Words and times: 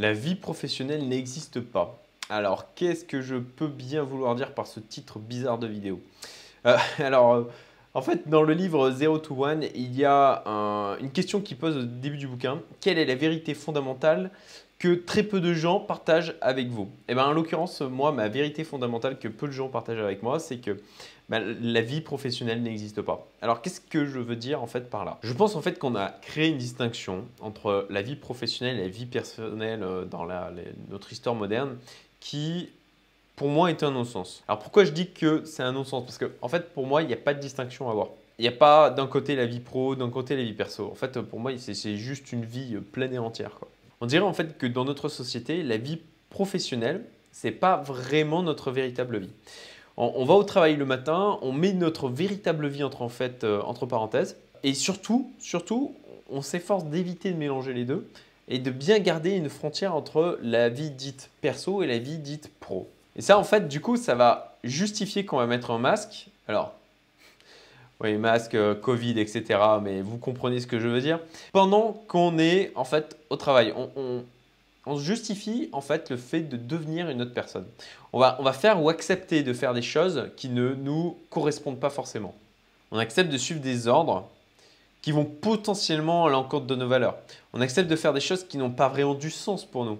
La 0.00 0.14
vie 0.14 0.34
professionnelle 0.34 1.06
n'existe 1.06 1.60
pas. 1.60 2.02
Alors, 2.30 2.72
qu'est-ce 2.74 3.04
que 3.04 3.20
je 3.20 3.36
peux 3.36 3.66
bien 3.66 4.02
vouloir 4.02 4.34
dire 4.34 4.54
par 4.54 4.66
ce 4.66 4.80
titre 4.80 5.18
bizarre 5.18 5.58
de 5.58 5.66
vidéo 5.66 6.00
euh, 6.64 6.78
Alors, 7.00 7.34
euh, 7.34 7.42
en 7.92 8.00
fait, 8.00 8.26
dans 8.26 8.40
le 8.40 8.54
livre 8.54 8.92
Zero 8.92 9.18
to 9.18 9.44
One, 9.44 9.66
il 9.74 9.94
y 9.94 10.06
a 10.06 10.42
une 11.02 11.10
question 11.10 11.42
qui 11.42 11.54
pose 11.54 11.76
au 11.76 11.82
début 11.82 12.16
du 12.16 12.26
bouquin. 12.26 12.62
Quelle 12.80 12.96
est 12.96 13.04
la 13.04 13.14
vérité 13.14 13.52
fondamentale 13.52 14.30
que 14.78 14.94
très 14.94 15.22
peu 15.22 15.38
de 15.38 15.52
gens 15.52 15.80
partagent 15.80 16.34
avec 16.40 16.68
vous? 16.68 16.88
Eh 17.08 17.14
bien, 17.14 17.26
en 17.26 17.32
l'occurrence, 17.32 17.82
moi, 17.82 18.10
ma 18.10 18.28
vérité 18.28 18.64
fondamentale 18.64 19.18
que 19.18 19.28
peu 19.28 19.48
de 19.48 19.52
gens 19.52 19.68
partagent 19.68 20.00
avec 20.00 20.22
moi, 20.22 20.38
c'est 20.38 20.62
que 20.62 20.80
bah, 21.30 21.38
la 21.38 21.80
vie 21.80 22.00
professionnelle 22.00 22.60
n'existe 22.60 23.00
pas. 23.02 23.28
Alors 23.40 23.62
qu'est-ce 23.62 23.80
que 23.80 24.04
je 24.04 24.18
veux 24.18 24.34
dire 24.34 24.64
en 24.64 24.66
fait 24.66 24.90
par 24.90 25.04
là? 25.04 25.18
Je 25.22 25.32
pense 25.32 25.54
en 25.54 25.62
fait 25.62 25.78
qu'on 25.78 25.94
a 25.94 26.08
créé 26.08 26.48
une 26.48 26.58
distinction 26.58 27.24
entre 27.40 27.86
la 27.88 28.02
vie 28.02 28.16
professionnelle 28.16 28.80
et 28.80 28.82
la 28.82 28.88
vie 28.88 29.06
personnelle 29.06 29.84
euh, 29.84 30.04
dans 30.04 30.26
notre 30.90 31.12
histoire 31.12 31.36
moderne 31.36 31.76
qui 32.18 32.70
pour 33.36 33.48
moi 33.48 33.70
est 33.70 33.84
un 33.84 33.92
non-sens. 33.92 34.42
Alors 34.48 34.58
pourquoi 34.58 34.84
je 34.84 34.90
dis 34.90 35.12
que 35.12 35.44
c'est 35.44 35.62
un 35.62 35.70
non-sens? 35.70 36.04
Parce 36.04 36.18
que 36.18 36.32
en 36.42 36.48
fait 36.48 36.74
pour 36.74 36.88
moi 36.88 37.02
il 37.02 37.06
n'y 37.06 37.14
a 37.14 37.18
pas 37.18 37.32
de 37.32 37.40
distinction 37.40 37.88
à 37.88 37.92
avoir. 37.92 38.08
Il 38.40 38.42
n'y 38.42 38.48
a 38.48 38.52
pas 38.52 38.90
d'un 38.90 39.06
côté 39.06 39.36
la 39.36 39.46
vie 39.46 39.60
pro, 39.60 39.94
d'un 39.94 40.10
côté 40.10 40.34
la 40.34 40.42
vie 40.42 40.52
perso. 40.52 40.90
En 40.90 40.96
fait 40.96 41.20
pour 41.20 41.38
moi 41.38 41.52
c'est 41.58 41.96
juste 41.96 42.32
une 42.32 42.44
vie 42.44 42.76
pleine 42.90 43.14
et 43.14 43.18
entière. 43.18 43.52
On 44.00 44.06
dirait 44.06 44.24
en 44.24 44.32
fait 44.32 44.58
que 44.58 44.66
dans 44.66 44.84
notre 44.84 45.08
société 45.08 45.62
la 45.62 45.76
vie 45.76 46.00
professionnelle 46.28 47.04
c'est 47.30 47.52
pas 47.52 47.76
vraiment 47.76 48.42
notre 48.42 48.72
véritable 48.72 49.18
vie 49.18 49.30
on, 49.96 50.24
va 50.24 50.34
au 50.34 50.44
travail 50.44 50.76
le 50.76 50.84
matin, 50.84 51.38
on 51.42 51.52
met 51.52 51.72
notre 51.72 52.08
véritable 52.08 52.68
vie 52.68 52.82
entre, 52.82 53.02
en 53.02 53.08
fait, 53.08 53.44
euh, 53.44 53.60
entre 53.62 53.86
parenthèses. 53.86 54.36
Et 54.62 54.74
surtout, 54.74 55.30
surtout, 55.38 55.94
on 56.30 56.42
s'efforce 56.42 56.84
d'éviter 56.84 57.32
de 57.32 57.36
mélanger 57.36 57.72
les 57.72 57.84
deux 57.84 58.08
et 58.48 58.58
de 58.58 58.70
bien 58.70 58.98
garder 58.98 59.30
une 59.30 59.48
frontière 59.48 59.94
entre 59.94 60.38
la 60.42 60.68
vie 60.68 60.90
dite 60.90 61.30
perso 61.40 61.82
et 61.82 61.86
la 61.86 61.98
vie 61.98 62.18
dite 62.18 62.50
pro. 62.60 62.88
Et 63.16 63.22
ça, 63.22 63.38
en 63.38 63.44
fait, 63.44 63.68
du 63.68 63.80
coup, 63.80 63.96
ça 63.96 64.14
va 64.14 64.56
justifier 64.64 65.24
qu'on 65.24 65.36
va 65.36 65.46
mettre 65.46 65.70
un 65.70 65.78
masque. 65.78 66.28
Alors, 66.48 66.72
oui, 68.00 68.16
masque, 68.16 68.54
euh, 68.54 68.74
Covid, 68.74 69.20
etc. 69.20 69.60
Mais 69.82 70.00
vous 70.00 70.16
comprenez 70.16 70.60
ce 70.60 70.66
que 70.66 70.80
je 70.80 70.88
veux 70.88 71.00
dire. 71.00 71.20
Pendant 71.52 72.02
qu'on 72.08 72.38
est, 72.38 72.72
en 72.74 72.84
fait, 72.84 73.18
au 73.28 73.36
travail, 73.36 73.74
on 73.76 73.90
on 73.96 74.24
justifie 74.96 75.68
en 75.72 75.80
fait 75.80 76.10
le 76.10 76.16
fait 76.16 76.40
de 76.40 76.56
devenir 76.56 77.10
une 77.10 77.22
autre 77.22 77.34
personne. 77.34 77.66
On 78.12 78.18
va, 78.18 78.36
on 78.40 78.42
va 78.42 78.52
faire 78.52 78.82
ou 78.82 78.88
accepter 78.88 79.42
de 79.42 79.52
faire 79.52 79.74
des 79.74 79.82
choses 79.82 80.30
qui 80.36 80.48
ne 80.48 80.74
nous 80.74 81.18
correspondent 81.30 81.80
pas 81.80 81.90
forcément. 81.90 82.34
On 82.90 82.98
accepte 82.98 83.30
de 83.30 83.38
suivre 83.38 83.60
des 83.60 83.86
ordres 83.86 84.28
qui 85.02 85.12
vont 85.12 85.24
potentiellement 85.24 86.26
à 86.26 86.30
l'encontre 86.30 86.66
de 86.66 86.74
nos 86.74 86.88
valeurs. 86.88 87.16
On 87.52 87.60
accepte 87.60 87.88
de 87.88 87.96
faire 87.96 88.12
des 88.12 88.20
choses 88.20 88.44
qui 88.44 88.58
n'ont 88.58 88.70
pas 88.70 88.88
vraiment 88.88 89.14
du 89.14 89.30
sens 89.30 89.64
pour 89.64 89.84
nous. 89.84 89.98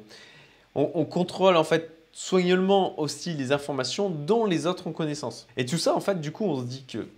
On, 0.74 1.04
contrôle 1.04 1.56
en 1.56 1.64
fait 1.64 1.90
soigneusement 2.12 2.98
aussi 3.00 3.34
les 3.34 3.50
informations 3.50 4.08
dont 4.08 4.46
les 4.46 4.66
autres 4.66 4.86
ont 4.86 4.92
connaissance. 4.92 5.48
Et 5.56 5.66
tout 5.66 5.78
ça, 5.78 5.96
en 5.96 6.00
fait, 6.00 6.20
du 6.20 6.30
coup, 6.30 6.44
on 6.44 6.60
se 6.60 6.64
dit 6.64 6.84
que 6.86 7.08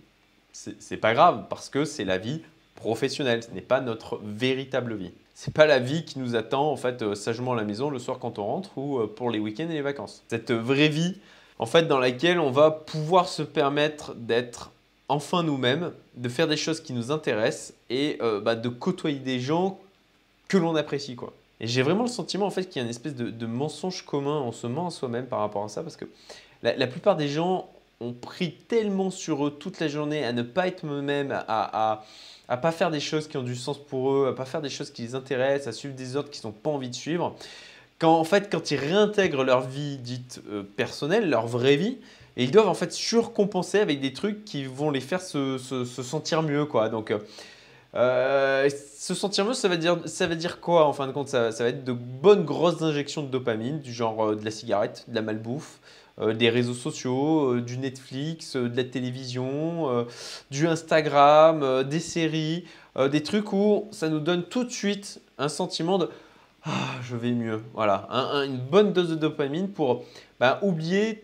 c'est 0.51 0.97
pas 0.97 1.13
grave 1.13 1.45
parce 1.49 1.69
que 1.69 1.85
c'est 1.85 2.03
la 2.03 2.17
vie 2.17 2.41
professionnelle, 2.75 3.43
ce 3.43 3.51
n'est 3.51 3.61
pas 3.61 3.79
notre 3.79 4.19
véritable 4.23 4.95
vie 4.95 5.11
c'est 5.33 5.53
pas 5.53 5.65
la 5.65 5.79
vie 5.79 6.05
qui 6.05 6.19
nous 6.19 6.35
attend 6.35 6.71
en 6.71 6.75
fait 6.75 7.01
euh, 7.01 7.15
sagement 7.15 7.53
à 7.53 7.55
la 7.55 7.63
maison 7.63 7.89
le 7.89 7.99
soir 7.99 8.19
quand 8.19 8.39
on 8.39 8.45
rentre 8.45 8.77
ou 8.77 8.99
euh, 8.99 9.07
pour 9.07 9.31
les 9.31 9.39
week-ends 9.39 9.69
et 9.69 9.73
les 9.73 9.81
vacances. 9.81 10.23
Cette 10.27 10.51
vraie 10.51 10.89
vie 10.89 11.15
en 11.59 11.65
fait 11.65 11.87
dans 11.87 11.99
laquelle 11.99 12.39
on 12.39 12.51
va 12.51 12.71
pouvoir 12.71 13.27
se 13.27 13.41
permettre 13.41 14.13
d'être 14.15 14.71
enfin 15.09 15.43
nous-mêmes, 15.43 15.91
de 16.15 16.29
faire 16.29 16.47
des 16.47 16.57
choses 16.57 16.81
qui 16.81 16.93
nous 16.93 17.11
intéressent 17.11 17.73
et 17.89 18.17
euh, 18.21 18.39
bah, 18.41 18.55
de 18.55 18.69
côtoyer 18.69 19.19
des 19.19 19.39
gens 19.39 19.79
que 20.47 20.57
l'on 20.57 20.75
apprécie 20.75 21.15
quoi. 21.15 21.33
Et 21.59 21.67
j'ai 21.67 21.81
vraiment 21.81 22.03
le 22.03 22.09
sentiment 22.09 22.45
en 22.45 22.51
fait 22.51 22.65
qu'il 22.65 22.77
y 22.77 22.79
a 22.81 22.83
une 22.83 22.89
espèce 22.89 23.15
de, 23.15 23.45
mensonge 23.45 24.05
commun, 24.05 24.41
on 24.41 24.51
se 24.51 24.67
ment 24.67 24.87
à 24.87 24.91
soi-même 24.91 25.25
par 25.25 25.39
rapport 25.39 25.63
à 25.63 25.69
ça 25.69 25.81
parce 25.81 25.95
que 25.95 26.05
la, 26.61 26.87
plupart 26.87 27.15
des 27.15 27.27
gens 27.27 27.69
ont 27.99 28.13
pris 28.13 28.53
tellement 28.67 29.11
sur 29.11 29.47
eux 29.47 29.51
toute 29.51 29.79
la 29.79 29.87
journée 29.87 30.25
à 30.25 30.33
ne 30.33 30.41
pas 30.41 30.67
être 30.67 30.85
eux-mêmes, 30.85 31.31
à 31.47 32.03
à 32.47 32.57
pas 32.57 32.71
faire 32.71 32.91
des 32.91 32.99
choses 32.99 33.27
qui 33.27 33.37
ont 33.37 33.43
du 33.43 33.55
sens 33.55 33.77
pour 33.77 34.11
eux, 34.11 34.27
à 34.27 34.33
pas 34.33 34.45
faire 34.45 34.61
des 34.61 34.69
choses 34.69 34.91
qui 34.91 35.03
les 35.03 35.15
intéressent, 35.15 35.67
à 35.67 35.71
suivre 35.71 35.95
des 35.95 36.15
ordres 36.15 36.29
qu'ils 36.29 36.45
n'ont 36.45 36.53
pas 36.53 36.69
envie 36.69 36.89
de 36.89 36.95
suivre. 36.95 37.35
Quand 37.99 38.15
en 38.15 38.23
fait, 38.23 38.51
quand 38.51 38.71
ils 38.71 38.77
réintègrent 38.77 39.43
leur 39.43 39.61
vie 39.61 39.97
dite 39.97 40.41
euh, 40.49 40.63
personnelle, 40.63 41.29
leur 41.29 41.47
vraie 41.47 41.77
vie, 41.77 41.97
et 42.35 42.43
ils 42.43 42.51
doivent 42.51 42.67
en 42.67 42.73
fait 42.73 42.91
surcompenser 42.91 43.79
avec 43.79 44.01
des 44.01 44.11
trucs 44.11 44.43
qui 44.43 44.65
vont 44.65 44.91
les 44.91 45.01
faire 45.01 45.21
se, 45.21 45.57
sentir 45.57 46.41
mieux, 46.41 46.65
quoi. 46.65 46.89
Donc 46.89 47.11
euh, 47.11 47.19
euh, 47.95 48.69
se 48.69 49.13
sentir 49.13 49.45
mieux, 49.45 49.53
ça 49.53 49.67
veut 49.67 49.77
dire, 49.77 49.97
ça 50.05 50.27
dire 50.27 50.59
quoi 50.59 50.85
en 50.85 50.93
fin 50.93 51.07
de 51.07 51.11
compte? 51.11 51.29
Ça, 51.29 51.49
va 51.51 51.67
être 51.67 51.83
de 51.83 51.93
bonnes 51.93 52.43
grosses 52.43 52.81
injections 52.81 53.23
de 53.23 53.29
dopamine, 53.29 53.79
du 53.79 53.93
genre 53.93 54.35
de 54.35 54.43
la 54.43 54.51
cigarette, 54.51 55.05
de 55.07 55.15
la 55.15 55.21
malbouffe, 55.21 55.79
des 56.19 56.49
réseaux 56.49 56.73
sociaux, 56.73 57.53
euh, 57.53 57.61
du 57.61 57.77
Netflix, 57.77 58.55
euh, 58.55 58.69
de 58.69 58.77
la 58.77 58.83
télévision, 58.83 60.05
du 60.51 60.67
Instagram, 60.67 61.83
des 61.83 61.99
séries, 61.99 62.65
des 63.11 63.23
trucs 63.23 63.51
où 63.53 63.87
ça 63.91 64.09
nous 64.09 64.19
donne 64.19 64.43
tout 64.43 64.63
de 64.63 64.71
suite 64.71 65.21
un 65.37 65.49
sentiment 65.49 65.97
de 65.97 66.09
ah, 66.65 66.95
je 67.03 67.17
vais 67.17 67.31
mieux. 67.31 67.61
Voilà, 67.73 68.07
une 68.45 68.57
bonne 68.57 68.93
dose 68.93 69.09
de 69.09 69.15
dopamine 69.15 69.69
pour 69.69 70.05
bah, 70.39 70.59
oublier 70.61 71.23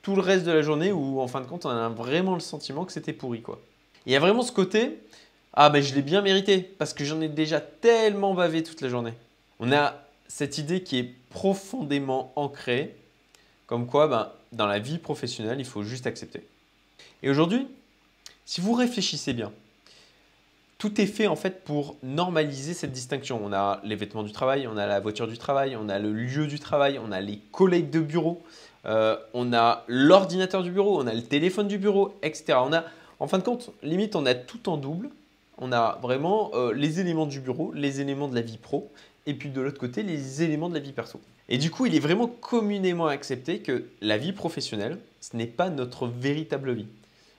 tout 0.00 0.14
le 0.14 0.22
reste 0.22 0.46
de 0.46 0.52
la 0.52 0.62
journée 0.62 0.92
où 0.92 1.20
en 1.20 1.28
fin 1.28 1.42
de 1.42 1.46
compte 1.46 1.66
on 1.66 1.70
a 1.70 1.88
vraiment 1.90 2.34
le 2.34 2.40
sentiment 2.40 2.84
que 2.84 2.92
c'était 2.92 3.12
pourri 3.12 3.42
quoi. 3.42 3.60
Il 4.06 4.12
y 4.12 4.16
a 4.16 4.20
vraiment 4.20 4.42
ce 4.42 4.52
côté 4.52 4.98
ah 5.52 5.70
ben 5.70 5.82
je 5.82 5.94
l'ai 5.94 6.02
bien 6.02 6.22
mérité 6.22 6.60
parce 6.60 6.94
que 6.94 7.04
j'en 7.04 7.20
ai 7.20 7.28
déjà 7.28 7.60
tellement 7.60 8.32
bavé 8.32 8.62
toute 8.62 8.80
la 8.80 8.88
journée. 8.88 9.14
On 9.58 9.72
a 9.72 9.94
cette 10.28 10.56
idée 10.56 10.82
qui 10.82 10.98
est 10.98 11.14
profondément 11.30 12.32
ancrée 12.36 12.94
comme 13.68 13.86
quoi, 13.86 14.08
ben, 14.08 14.32
dans 14.50 14.66
la 14.66 14.80
vie 14.80 14.98
professionnelle, 14.98 15.60
il 15.60 15.66
faut 15.66 15.84
juste 15.84 16.06
accepter. 16.06 16.42
Et 17.22 17.30
aujourd'hui, 17.30 17.68
si 18.46 18.60
vous 18.60 18.72
réfléchissez 18.72 19.34
bien, 19.34 19.52
tout 20.78 21.00
est 21.00 21.06
fait 21.06 21.26
en 21.26 21.36
fait 21.36 21.64
pour 21.64 21.96
normaliser 22.02 22.72
cette 22.72 22.92
distinction. 22.92 23.40
On 23.44 23.52
a 23.52 23.80
les 23.84 23.94
vêtements 23.94 24.22
du 24.22 24.32
travail, 24.32 24.66
on 24.66 24.76
a 24.76 24.86
la 24.86 25.00
voiture 25.00 25.28
du 25.28 25.36
travail, 25.36 25.76
on 25.76 25.88
a 25.88 25.98
le 25.98 26.12
lieu 26.12 26.46
du 26.46 26.58
travail, 26.58 26.98
on 26.98 27.12
a 27.12 27.20
les 27.20 27.38
collègues 27.52 27.90
de 27.90 28.00
bureau, 28.00 28.42
euh, 28.86 29.16
on 29.34 29.52
a 29.52 29.84
l'ordinateur 29.86 30.62
du 30.62 30.70
bureau, 30.70 31.02
on 31.02 31.06
a 31.06 31.12
le 31.12 31.22
téléphone 31.22 31.68
du 31.68 31.76
bureau, 31.76 32.14
etc. 32.22 32.58
On 32.62 32.72
a, 32.72 32.84
en 33.20 33.28
fin 33.28 33.38
de 33.38 33.42
compte, 33.42 33.70
limite, 33.82 34.16
on 34.16 34.24
a 34.24 34.34
tout 34.34 34.68
en 34.68 34.78
double. 34.78 35.10
On 35.58 35.72
a 35.72 35.98
vraiment 36.00 36.52
euh, 36.54 36.72
les 36.72 37.00
éléments 37.00 37.26
du 37.26 37.40
bureau, 37.40 37.72
les 37.74 38.00
éléments 38.00 38.28
de 38.28 38.34
la 38.34 38.40
vie 38.40 38.58
pro, 38.58 38.90
et 39.26 39.34
puis 39.34 39.50
de 39.50 39.60
l'autre 39.60 39.78
côté, 39.78 40.04
les 40.04 40.42
éléments 40.42 40.70
de 40.70 40.74
la 40.74 40.80
vie 40.80 40.92
perso. 40.92 41.20
Et 41.48 41.58
du 41.58 41.70
coup, 41.70 41.86
il 41.86 41.94
est 41.94 42.00
vraiment 42.00 42.26
communément 42.26 43.06
accepté 43.06 43.60
que 43.60 43.84
la 44.00 44.18
vie 44.18 44.32
professionnelle, 44.32 44.98
ce 45.20 45.36
n'est 45.36 45.46
pas 45.46 45.70
notre 45.70 46.06
véritable 46.06 46.72
vie. 46.72 46.86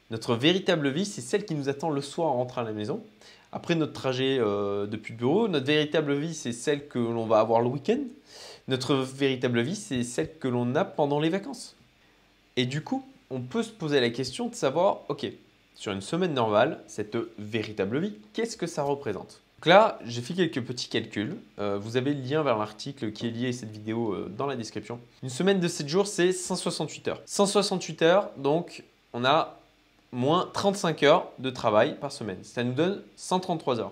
Notre 0.10 0.36
véritable 0.36 0.90
vie, 0.90 1.06
c'est 1.06 1.22
celle 1.22 1.46
qui 1.46 1.54
nous 1.54 1.70
attend 1.70 1.92
le 1.92 2.02
soir 2.02 2.30
en 2.30 2.38
rentrant 2.38 2.62
à 2.62 2.64
la 2.64 2.72
maison. 2.72 3.04
Après 3.52 3.76
notre 3.76 3.94
trajet 3.94 4.38
euh, 4.40 4.88
depuis 4.88 5.14
le 5.14 5.20
bureau, 5.20 5.48
notre 5.48 5.66
véritable 5.66 6.16
vie, 6.16 6.34
c'est 6.34 6.54
celle 6.54 6.88
que 6.88 7.00
l'on 7.00 7.26
va 7.26 7.40
avoir 7.40 7.62
le 7.62 7.68
week-end. 7.68 8.00
Notre 8.68 8.96
véritable 8.96 9.62
vie, 9.62 9.76
c'est 9.76 10.04
celle 10.04 10.38
que 10.38 10.48
l'on 10.48 10.76
a 10.76 10.86
pendant 10.86 11.20
les 11.20 11.30
vacances. 11.30 11.76
Et 12.56 12.66
du 12.66 12.82
coup, 12.82 13.04
on 13.30 13.42
peut 13.42 13.64
se 13.64 13.72
poser 13.72 14.00
la 14.00 14.10
question 14.10 14.48
de 14.48 14.56
savoir, 14.56 15.02
ok, 15.10 15.28
sur 15.76 15.92
une 15.92 16.02
semaine 16.02 16.34
normale, 16.34 16.82
cette 16.88 17.18
véritable 17.38 18.00
vie, 18.00 18.14
qu'est-ce 18.34 18.58
que 18.58 18.68
ça 18.68 18.84
représente? 18.84 19.42
Donc 19.60 19.66
là, 19.66 20.00
j'ai 20.06 20.22
fait 20.22 20.34
quelques 20.34 20.62
petits 20.62 20.88
calculs. 20.88 21.36
Euh, 21.60 21.78
vous 21.78 21.98
avez 21.98 22.14
le 22.14 22.22
lien 22.22 22.44
vers 22.44 22.58
l'article 22.58 23.12
qui 23.12 23.28
est 23.28 23.30
lié 23.30 23.50
à 23.50 23.52
cette 23.52 23.72
vidéo 23.72 24.14
euh, 24.14 24.32
dans 24.38 24.46
la 24.46 24.56
description. 24.56 25.02
Une 25.22 25.28
semaine 25.28 25.60
de 25.60 25.68
7 25.68 25.86
jours, 25.86 26.08
c'est 26.08 26.32
168 26.32 27.10
heures. 27.10 27.22
168 27.26 28.02
heures, 28.04 28.30
donc 28.38 28.86
on 29.12 29.26
a 29.26 29.60
moins 30.14 30.50
35 30.54 31.04
heures 31.04 31.28
de 31.40 31.50
travail 31.50 31.98
par 32.00 32.14
semaine. 32.14 32.38
Ça 32.44 32.64
nous 32.64 32.72
donne 32.72 33.02
133 33.18 33.82
heures. 33.82 33.92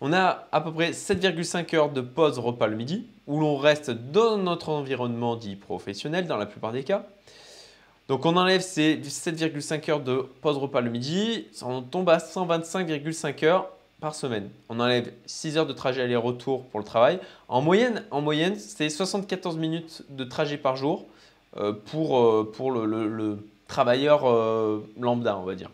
On 0.00 0.12
a 0.12 0.46
à 0.52 0.60
peu 0.60 0.72
près 0.72 0.92
7,5 0.92 1.74
heures 1.74 1.90
de 1.90 2.00
pause 2.00 2.38
repas 2.38 2.68
le 2.68 2.76
midi, 2.76 3.08
où 3.26 3.40
l'on 3.40 3.56
reste 3.56 3.90
dans 3.90 4.38
notre 4.38 4.68
environnement 4.68 5.34
dit 5.34 5.56
professionnel 5.56 6.28
dans 6.28 6.36
la 6.36 6.46
plupart 6.46 6.70
des 6.70 6.84
cas. 6.84 7.06
Donc 8.06 8.24
on 8.24 8.36
enlève 8.36 8.60
ces 8.60 8.98
7,5 8.98 9.90
heures 9.90 10.00
de 10.00 10.28
pause 10.42 10.58
repas 10.58 10.80
le 10.80 10.90
midi, 10.90 11.48
on 11.62 11.82
tombe 11.82 12.08
à 12.08 12.18
125,5 12.18 13.44
heures 13.44 13.68
semaine. 14.14 14.48
On 14.68 14.80
enlève 14.80 15.12
6 15.26 15.58
heures 15.58 15.66
de 15.66 15.72
trajet 15.72 16.02
aller-retour 16.02 16.64
pour 16.64 16.80
le 16.80 16.86
travail. 16.86 17.18
En 17.48 17.60
moyenne, 17.60 18.04
en 18.10 18.20
moyenne 18.20 18.56
c'est 18.58 18.88
74 18.88 19.56
minutes 19.56 20.02
de 20.10 20.24
trajet 20.24 20.56
par 20.56 20.76
jour 20.76 21.06
euh, 21.56 21.72
pour, 21.72 22.18
euh, 22.18 22.52
pour 22.54 22.70
le, 22.70 23.38
travailleur 23.68 24.28
euh, 24.28 24.86
lambda, 25.00 25.36
on 25.38 25.44
va 25.44 25.54
dire. 25.54 25.70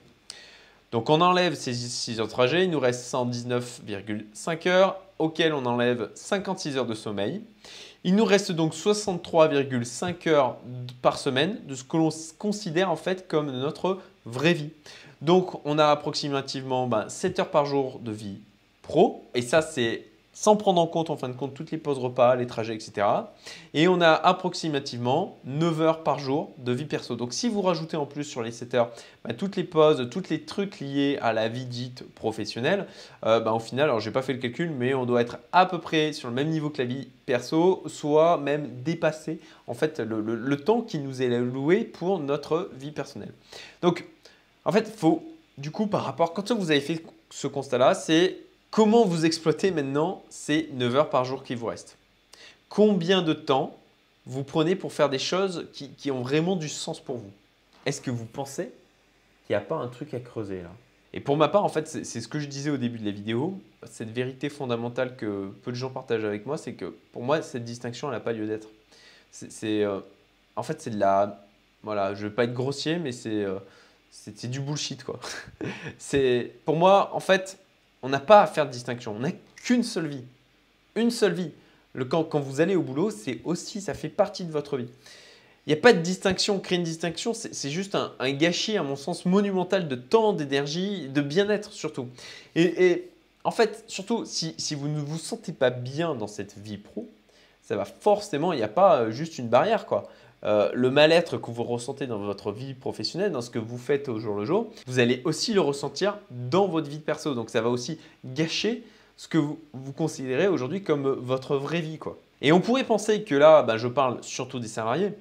Donc 0.92 1.10
on 1.10 1.20
enlève 1.20 1.54
ces 1.54 1.72
6 1.74 2.20
heures 2.20 2.26
de 2.26 2.30
trajet, 2.30 2.64
il 2.64 2.70
nous 2.70 2.80
reste 2.80 3.12
119,5 3.12 4.68
heures, 4.68 4.96
auxquelles 5.18 5.54
on 5.54 5.64
enlève 5.66 6.10
56 6.14 6.76
heures 6.76 6.86
de 6.86 6.94
sommeil. 6.94 7.42
Il 8.04 8.16
nous 8.16 8.24
reste 8.24 8.50
donc 8.50 8.74
63,5 8.74 10.28
heures 10.28 10.56
par 11.02 11.18
semaine 11.18 11.58
de 11.68 11.74
ce 11.74 11.84
que 11.84 11.96
l'on 11.96 12.10
considère 12.38 12.90
en 12.90 12.96
fait 12.96 13.28
comme 13.28 13.50
notre 13.52 13.98
vraie 14.26 14.54
vie. 14.54 14.70
Donc, 15.22 15.64
on 15.64 15.78
a 15.78 15.86
approximativement 15.86 16.90
7 17.08 17.36
ben, 17.36 17.40
heures 17.40 17.50
par 17.50 17.64
jour 17.64 18.00
de 18.00 18.12
vie 18.12 18.40
pro. 18.82 19.24
Et 19.34 19.40
ça, 19.40 19.62
c'est 19.62 20.04
sans 20.34 20.56
prendre 20.56 20.80
en 20.80 20.86
compte 20.86 21.10
en 21.10 21.16
fin 21.16 21.28
de 21.28 21.34
compte 21.34 21.54
toutes 21.54 21.70
les 21.70 21.78
pauses 21.78 21.98
repas, 21.98 22.36
les 22.36 22.46
trajets, 22.46 22.74
etc. 22.74 23.06
Et 23.74 23.86
on 23.86 24.00
a 24.00 24.10
approximativement 24.10 25.38
9 25.44 25.80
heures 25.82 26.02
par 26.02 26.18
jour 26.18 26.52
de 26.58 26.72
vie 26.72 26.86
perso. 26.86 27.16
Donc 27.16 27.34
si 27.34 27.48
vous 27.48 27.60
rajoutez 27.60 27.96
en 27.96 28.06
plus 28.06 28.24
sur 28.24 28.42
les 28.42 28.50
7 28.50 28.74
heures 28.74 28.90
bah, 29.24 29.34
toutes 29.34 29.56
les 29.56 29.64
pauses, 29.64 30.08
tous 30.10 30.30
les 30.30 30.42
trucs 30.42 30.80
liés 30.80 31.18
à 31.20 31.32
la 31.32 31.48
vie 31.48 31.66
dite 31.66 32.04
professionnelle, 32.14 32.86
euh, 33.26 33.40
bah, 33.40 33.52
au 33.52 33.58
final, 33.58 33.84
alors 33.84 34.00
j'ai 34.00 34.10
pas 34.10 34.22
fait 34.22 34.32
le 34.32 34.38
calcul, 34.38 34.70
mais 34.70 34.94
on 34.94 35.04
doit 35.04 35.20
être 35.20 35.38
à 35.52 35.66
peu 35.66 35.78
près 35.78 36.14
sur 36.14 36.28
le 36.28 36.34
même 36.34 36.48
niveau 36.48 36.70
que 36.70 36.78
la 36.78 36.88
vie 36.88 37.08
perso, 37.26 37.82
soit 37.86 38.38
même 38.38 38.68
dépasser 38.82 39.38
en 39.66 39.74
fait 39.74 40.00
le, 40.00 40.56
temps 40.56 40.80
qui 40.80 40.98
nous 40.98 41.22
est 41.22 41.34
alloué 41.34 41.84
pour 41.84 42.18
notre 42.18 42.70
vie 42.74 42.90
personnelle. 42.90 43.32
Donc 43.82 44.06
en 44.64 44.72
fait, 44.72 44.88
faut 44.88 45.22
du 45.58 45.70
coup 45.70 45.86
par 45.86 46.04
rapport, 46.04 46.32
quand 46.32 46.50
vous 46.52 46.70
avez 46.70 46.80
fait 46.80 47.02
ce 47.30 47.46
constat-là, 47.46 47.94
c'est 47.94 48.38
Comment 48.72 49.04
vous 49.04 49.26
exploitez 49.26 49.70
maintenant 49.70 50.22
ces 50.30 50.70
9 50.72 50.96
heures 50.96 51.10
par 51.10 51.26
jour 51.26 51.44
qui 51.44 51.54
vous 51.54 51.66
restent? 51.66 51.98
Combien 52.70 53.20
de 53.20 53.34
temps 53.34 53.78
vous 54.24 54.44
prenez 54.44 54.76
pour 54.76 54.94
faire 54.94 55.10
des 55.10 55.18
choses 55.18 55.68
qui, 55.74 56.10
ont 56.10 56.22
vraiment 56.22 56.56
du 56.56 56.70
sens 56.70 56.98
pour 56.98 57.18
vous? 57.18 57.30
Est-ce 57.84 58.00
que 58.00 58.10
vous 58.10 58.24
pensez 58.24 58.72
qu'il 59.46 59.54
n'y 59.54 59.56
a 59.56 59.60
pas 59.60 59.74
un 59.74 59.88
truc 59.88 60.14
à 60.14 60.20
creuser 60.20 60.62
là? 60.62 60.70
Et 61.12 61.20
pour 61.20 61.36
ma 61.36 61.48
part, 61.48 61.66
en 61.66 61.68
fait, 61.68 61.86
c'est 61.86 62.22
ce 62.22 62.26
que 62.26 62.38
je 62.38 62.46
disais 62.46 62.70
au 62.70 62.78
début 62.78 62.98
de 62.98 63.04
la 63.04 63.10
vidéo. 63.10 63.60
Cette 63.84 64.08
vérité 64.08 64.48
fondamentale 64.48 65.16
que 65.16 65.48
peu 65.62 65.70
de 65.70 65.76
gens 65.76 65.90
partagent 65.90 66.24
avec 66.24 66.46
moi, 66.46 66.56
c'est 66.56 66.72
que 66.72 66.96
pour 67.12 67.22
moi, 67.22 67.42
cette 67.42 67.64
distinction, 67.64 68.08
elle 68.08 68.14
n'a 68.14 68.20
pas 68.20 68.32
lieu 68.32 68.46
d'être. 68.46 68.68
C'est, 69.32 69.84
euh, 69.84 70.00
en 70.56 70.62
fait, 70.62 70.80
c'est 70.80 70.90
de 70.90 70.98
la. 70.98 71.46
Voilà, 71.82 72.14
je 72.14 72.24
ne 72.24 72.30
vais 72.30 72.34
pas 72.34 72.44
être 72.44 72.54
grossier, 72.54 72.98
mais 72.98 73.12
c'est, 73.12 73.44
euh, 73.44 73.58
c'est, 74.12 74.46
du 74.48 74.60
bullshit 74.60 75.02
quoi. 75.02 75.18
c'est, 75.98 76.52
pour 76.64 76.76
moi, 76.76 77.10
en 77.14 77.20
fait, 77.20 77.58
on 78.02 78.08
n'a 78.08 78.20
pas 78.20 78.42
à 78.42 78.46
faire 78.46 78.66
de 78.66 78.70
distinction. 78.70 79.14
On 79.16 79.20
n'a 79.20 79.32
qu'une 79.56 79.82
seule 79.82 80.06
vie. 80.06 80.24
Une 80.94 81.10
seule 81.10 81.32
vie. 81.32 81.50
Le, 81.94 82.04
quand, 82.04 82.24
quand 82.24 82.40
vous 82.40 82.60
allez 82.60 82.76
au 82.76 82.82
boulot, 82.82 83.10
c'est 83.10 83.40
aussi, 83.44 83.80
ça 83.80 83.94
fait 83.94 84.08
partie 84.08 84.44
de 84.44 84.52
votre 84.52 84.76
vie. 84.76 84.88
Il 85.66 85.72
n'y 85.72 85.78
a 85.78 85.80
pas 85.80 85.92
de 85.92 86.00
distinction. 86.00 86.58
Créer 86.58 86.78
une 86.78 86.84
distinction, 86.84 87.32
c'est 87.34 87.70
juste 87.70 87.94
un, 87.94 88.32
gâchis, 88.32 88.76
à 88.76 88.82
mon 88.82 88.96
sens, 88.96 89.24
monumental 89.24 89.88
de 89.88 89.94
temps, 89.94 90.32
d'énergie, 90.32 91.08
de 91.08 91.20
bien-être 91.20 91.72
surtout. 91.72 92.08
Et, 92.54 93.08
en 93.44 93.50
fait, 93.50 93.84
surtout, 93.86 94.24
si, 94.26 94.54
si, 94.58 94.74
vous 94.74 94.88
ne 94.88 95.00
vous 95.00 95.18
sentez 95.18 95.52
pas 95.52 95.70
bien 95.70 96.14
dans 96.14 96.26
cette 96.26 96.58
vie 96.58 96.78
pro, 96.78 97.08
ça 97.62 97.76
va 97.76 97.84
forcément, 97.84 98.52
il 98.52 98.56
n'y 98.56 98.62
a 98.62 98.68
pas 98.68 99.02
euh, 99.02 99.10
juste 99.10 99.38
une 99.38 99.48
barrière. 99.48 99.86
quoi. 99.86 100.08
Euh, 100.44 100.70
le 100.74 100.90
mal-être 100.90 101.38
que 101.38 101.50
vous 101.50 101.62
ressentez 101.62 102.06
dans 102.06 102.18
votre 102.18 102.50
vie 102.50 102.74
professionnelle, 102.74 103.30
dans 103.30 103.42
ce 103.42 103.50
que 103.50 103.60
vous 103.60 103.78
faites 103.78 104.08
au 104.08 104.18
jour 104.18 104.34
le 104.34 104.44
jour, 104.44 104.70
vous 104.86 104.98
allez 104.98 105.22
aussi 105.24 105.52
le 105.52 105.60
ressentir 105.60 106.18
dans 106.30 106.66
votre 106.66 106.88
vie 106.88 106.98
perso. 106.98 107.34
Donc 107.34 107.50
ça 107.50 107.60
va 107.60 107.68
aussi 107.68 107.98
gâcher 108.24 108.82
ce 109.16 109.28
que 109.28 109.38
vous, 109.38 109.58
considérez 109.96 110.48
aujourd'hui 110.48 110.82
comme 110.82 111.08
votre 111.08 111.56
vraie 111.56 111.80
vie. 111.80 111.98
Quoi. 111.98 112.18
Et 112.40 112.50
on 112.50 112.60
pourrait 112.60 112.84
penser 112.84 113.22
que 113.22 113.34
là, 113.34 113.62
bah, 113.62 113.76
je 113.76 113.86
parle 113.86 114.18
surtout 114.22 114.58
des 114.58 114.68
salariés, 114.68 115.12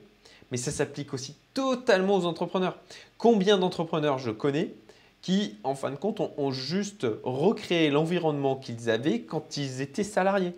mais 0.50 0.57
ça 0.57 0.71
s'applique 0.71 1.13
aussi 1.13 1.35
totalement 1.53 2.15
aux 2.15 2.25
entrepreneurs. 2.25 2.77
Combien 3.19 3.59
d'entrepreneurs 3.59 4.17
je 4.17 4.31
connais 4.31 4.74
qui, 5.21 5.57
en 5.63 5.75
fin 5.75 5.91
de 5.91 5.97
compte, 5.97 6.19
ont 6.19 6.51
juste 6.51 7.06
recréé 7.24 7.91
l'environnement 7.91 8.56
qu'ils 8.56 8.89
avaient 8.89 9.21
quand 9.21 9.56
ils 9.57 9.81
étaient 9.81 10.03
salariés? 10.03 10.53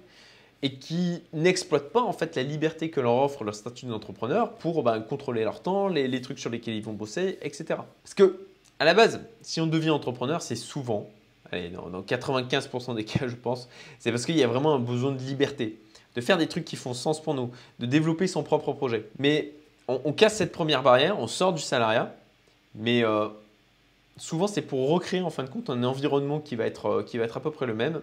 Et 0.63 0.75
qui 0.75 1.21
n'exploitent 1.33 1.91
pas 1.91 2.01
en 2.01 2.13
fait 2.13 2.37
la 2.37 2.41
liberté 2.41 2.89
que 2.89 3.01
leur 3.01 3.15
offre 3.15 3.43
leur 3.43 3.53
statut 3.53 3.85
d'entrepreneur 3.85 4.53
pour 4.53 4.81
ben, 4.81 5.01
contrôler 5.01 5.43
leur 5.43 5.61
temps, 5.61 5.89
les, 5.89 6.21
trucs 6.21 6.39
sur 6.39 6.49
lesquels 6.49 6.73
ils 6.73 6.83
vont 6.83 6.93
bosser, 6.93 7.37
etc. 7.41 7.81
Parce 8.01 8.13
que 8.15 8.39
à 8.79 8.85
la 8.85 8.93
base, 8.93 9.19
si 9.41 9.59
on 9.59 9.67
devient 9.67 9.89
entrepreneur, 9.89 10.41
c'est 10.41 10.55
souvent, 10.55 11.09
dans, 11.51 12.01
95% 12.01 12.95
des 12.95 13.03
cas 13.03 13.27
je 13.27 13.35
pense, 13.35 13.67
c'est 13.99 14.09
parce 14.11 14.25
qu'il 14.25 14.37
y 14.37 14.43
a 14.43 14.47
vraiment 14.47 14.73
un 14.73 14.79
besoin 14.79 15.11
de 15.11 15.19
liberté, 15.19 15.79
de 16.15 16.21
faire 16.21 16.37
des 16.37 16.47
trucs 16.47 16.65
qui 16.65 16.77
font 16.77 16.93
sens 16.93 17.21
pour 17.21 17.33
nous, 17.33 17.51
de 17.79 17.85
développer 17.85 18.27
son 18.27 18.41
propre 18.41 18.71
projet. 18.71 19.09
Mais 19.19 19.51
on, 19.89 20.13
casse 20.13 20.37
cette 20.37 20.53
première 20.53 20.81
barrière, 20.81 21.19
on 21.19 21.27
sort 21.27 21.51
du 21.51 21.61
salariat, 21.61 22.15
mais 22.73 23.03
euh, 23.03 23.27
souvent 24.17 24.47
c'est 24.47 24.61
pour 24.61 24.89
recréer 24.89 25.21
en 25.21 25.29
fin 25.29 25.43
de 25.43 25.49
compte 25.49 25.69
un 25.69 25.83
environnement 25.83 26.39
qui 26.39 26.55
va, 26.55 26.65
être, 26.65 26.85
euh, 26.87 27.03
qui 27.03 27.17
va 27.17 27.25
être 27.25 27.37
à 27.37 27.39
peu 27.41 27.51
près 27.51 27.65
le 27.65 27.73
même, 27.73 28.01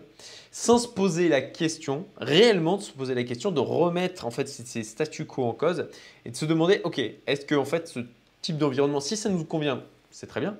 sans 0.50 0.78
se 0.78 0.88
poser 0.88 1.28
la 1.28 1.40
question, 1.40 2.06
réellement 2.18 2.76
de 2.76 2.82
se 2.82 2.92
poser 2.92 3.14
la 3.14 3.24
question, 3.24 3.50
de 3.50 3.60
remettre 3.60 4.26
en 4.26 4.30
fait 4.30 4.48
ces 4.48 4.82
statu 4.82 5.26
quo 5.26 5.44
en 5.44 5.52
cause 5.52 5.88
et 6.24 6.30
de 6.30 6.36
se 6.36 6.44
demander, 6.44 6.80
ok, 6.84 6.98
est-ce 6.98 7.44
que 7.44 7.54
en 7.54 7.64
fait 7.64 7.88
ce 7.88 8.00
type 8.42 8.58
d'environnement, 8.58 9.00
si 9.00 9.16
ça 9.16 9.28
nous 9.28 9.44
convient, 9.44 9.82
c'est 10.10 10.26
très 10.26 10.40
bien, 10.40 10.56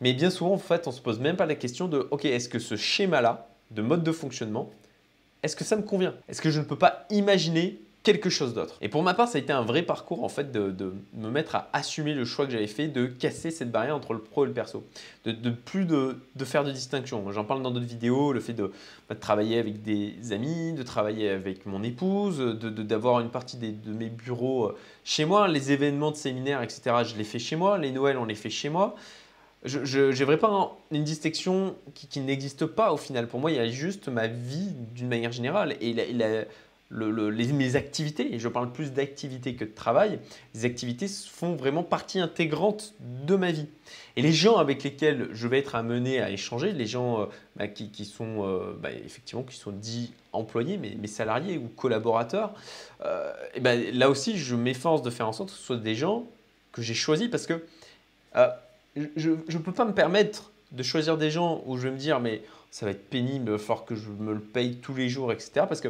mais 0.00 0.12
bien 0.12 0.30
souvent 0.30 0.52
en 0.52 0.58
fait 0.58 0.86
on 0.86 0.92
se 0.92 1.00
pose 1.00 1.18
même 1.18 1.36
pas 1.36 1.46
la 1.46 1.54
question 1.56 1.88
de, 1.88 2.06
ok, 2.10 2.24
est-ce 2.24 2.48
que 2.48 2.58
ce 2.58 2.76
schéma-là 2.76 3.48
de 3.70 3.82
mode 3.82 4.02
de 4.02 4.12
fonctionnement, 4.12 4.70
est-ce 5.42 5.56
que 5.56 5.64
ça 5.64 5.76
me 5.76 5.82
convient? 5.82 6.14
Est-ce 6.28 6.40
que 6.40 6.50
je 6.50 6.58
ne 6.58 6.64
peux 6.64 6.78
pas 6.78 7.06
imaginer 7.10 7.80
quelque 8.08 8.30
chose 8.30 8.54
d'autre. 8.54 8.78
Et 8.80 8.88
pour 8.88 9.02
ma 9.02 9.12
part, 9.12 9.28
ça 9.28 9.36
a 9.36 9.40
été 9.42 9.52
un 9.52 9.60
vrai 9.60 9.82
parcours 9.82 10.24
en 10.24 10.30
fait 10.30 10.50
de, 10.50 10.94
me 11.12 11.28
mettre 11.28 11.56
à 11.56 11.68
assumer 11.74 12.14
le 12.14 12.24
choix 12.24 12.46
que 12.46 12.52
j'avais 12.52 12.66
fait 12.66 12.88
de 12.88 13.04
casser 13.04 13.50
cette 13.50 13.70
barrière 13.70 13.94
entre 13.94 14.14
le 14.14 14.20
pro 14.20 14.44
et 14.44 14.46
le 14.48 14.54
perso, 14.54 14.82
de, 15.26 15.50
plus 15.50 15.84
de, 15.84 16.16
faire 16.46 16.64
de 16.64 16.72
distinction. 16.72 17.30
J'en 17.32 17.44
parle 17.44 17.60
dans 17.60 17.70
d'autres 17.70 17.84
vidéos, 17.84 18.32
le 18.32 18.40
fait 18.40 18.54
de, 18.54 18.72
bah, 19.10 19.14
travailler 19.14 19.58
avec 19.58 19.82
des 19.82 20.14
amis, 20.32 20.72
de 20.72 20.82
travailler 20.82 21.28
avec 21.28 21.66
mon 21.66 21.82
épouse, 21.82 22.38
d'avoir 22.38 23.20
une 23.20 23.28
partie 23.28 23.58
de 23.58 23.92
mes 23.92 24.08
bureaux 24.08 24.68
euh, 24.68 24.76
chez 25.04 25.26
moi, 25.26 25.46
les 25.46 25.70
événements 25.72 26.10
de 26.10 26.16
séminaires, 26.16 26.62
etc. 26.62 26.96
Je 27.04 27.14
les 27.14 27.24
fais 27.24 27.38
chez 27.38 27.56
moi, 27.56 27.76
les 27.76 27.92
Noëls 27.92 28.16
on 28.16 28.24
les 28.24 28.34
fait 28.34 28.48
chez 28.48 28.70
moi. 28.70 28.96
Je 29.64 30.16
n'ai 30.16 30.24
vraiment 30.24 30.78
une 30.92 31.04
distinction 31.04 31.74
qui, 31.94 32.20
n'existe 32.20 32.64
pas 32.64 32.92
au 32.92 32.96
final. 32.96 33.26
Pour 33.26 33.40
moi, 33.40 33.50
il 33.50 33.56
y 33.56 33.60
a 33.60 33.68
juste 33.68 34.08
ma 34.08 34.28
vie 34.28 34.70
d'une 34.94 35.08
manière 35.08 35.32
générale. 35.32 35.76
Et 35.80 35.92
la, 35.92 36.44
les, 36.90 37.52
mes 37.52 37.76
activités, 37.76 38.34
et 38.34 38.38
je 38.38 38.48
parle 38.48 38.72
plus 38.72 38.92
d'activités 38.92 39.54
que 39.54 39.64
de 39.64 39.74
travail, 39.74 40.18
les 40.54 40.64
activités 40.64 41.06
font 41.08 41.54
vraiment 41.54 41.82
partie 41.82 42.18
intégrante 42.18 42.94
de 43.00 43.36
ma 43.36 43.52
vie. 43.52 43.66
Et 44.16 44.22
les 44.22 44.32
gens 44.32 44.56
avec 44.56 44.82
lesquels 44.82 45.28
je 45.32 45.48
vais 45.48 45.58
être 45.58 45.74
amené 45.74 46.20
à 46.20 46.30
échanger, 46.30 46.72
les 46.72 46.86
gens 46.86 47.20
euh, 47.20 47.26
bah, 47.56 47.68
qui, 47.68 48.04
sont 48.04 48.46
euh, 48.46 48.74
bah, 48.80 48.90
effectivement 48.92 49.42
qui 49.42 49.56
sont 49.56 49.70
dits 49.70 50.12
employés, 50.32 50.78
mais, 50.78 51.06
salariés 51.06 51.58
ou 51.58 51.68
collaborateurs, 51.68 52.54
euh, 53.04 53.32
et 53.54 53.60
ben, 53.60 53.94
là 53.94 54.08
aussi 54.08 54.38
je 54.38 54.54
m'efforce 54.54 55.02
de 55.02 55.10
faire 55.10 55.28
en 55.28 55.32
sorte 55.32 55.50
que 55.50 55.56
ce 55.56 55.62
soit 55.62 55.76
des 55.76 55.94
gens 55.94 56.24
que 56.72 56.82
j'ai 56.82 56.94
choisis 56.94 57.28
parce 57.28 57.46
que 57.46 57.64
je 59.16 59.30
ne 59.30 59.58
peux 59.58 59.72
pas 59.72 59.84
me 59.84 59.94
permettre 59.94 60.50
de 60.72 60.82
choisir 60.82 61.16
des 61.16 61.30
gens 61.30 61.62
où 61.66 61.76
je 61.76 61.88
vais 61.88 61.90
me 61.90 61.98
dire 61.98 62.20
mais 62.20 62.42
ça 62.70 62.86
va 62.86 62.92
être 62.92 63.08
pénible, 63.08 63.56
il 63.58 63.74
que 63.86 63.94
je 63.94 64.10
me 64.10 64.34
le 64.34 64.40
paye 64.40 64.76
tous 64.76 64.94
les 64.94 65.08
jours, 65.08 65.32
etc. 65.32 65.64
Parce 65.68 65.80
que 65.80 65.88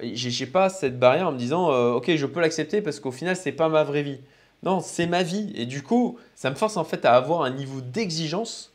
j'ai 0.00 0.46
pas 0.46 0.68
cette 0.68 0.98
barrière 0.98 1.28
en 1.28 1.32
me 1.32 1.38
disant 1.38 1.70
euh, 1.70 1.92
ok 1.92 2.14
je 2.16 2.26
peux 2.26 2.40
l'accepter 2.40 2.82
parce 2.82 3.00
qu'au 3.00 3.12
final 3.12 3.36
c'est 3.36 3.52
pas 3.52 3.68
ma 3.68 3.84
vraie 3.84 4.02
vie. 4.02 4.20
Non, 4.62 4.80
c'est 4.80 5.06
ma 5.06 5.22
vie 5.22 5.52
et 5.54 5.66
du 5.66 5.82
coup 5.82 6.18
ça 6.34 6.50
me 6.50 6.54
force 6.54 6.76
en 6.76 6.84
fait 6.84 7.04
à 7.04 7.14
avoir 7.14 7.42
un 7.42 7.50
niveau 7.50 7.80
d'exigence 7.80 8.72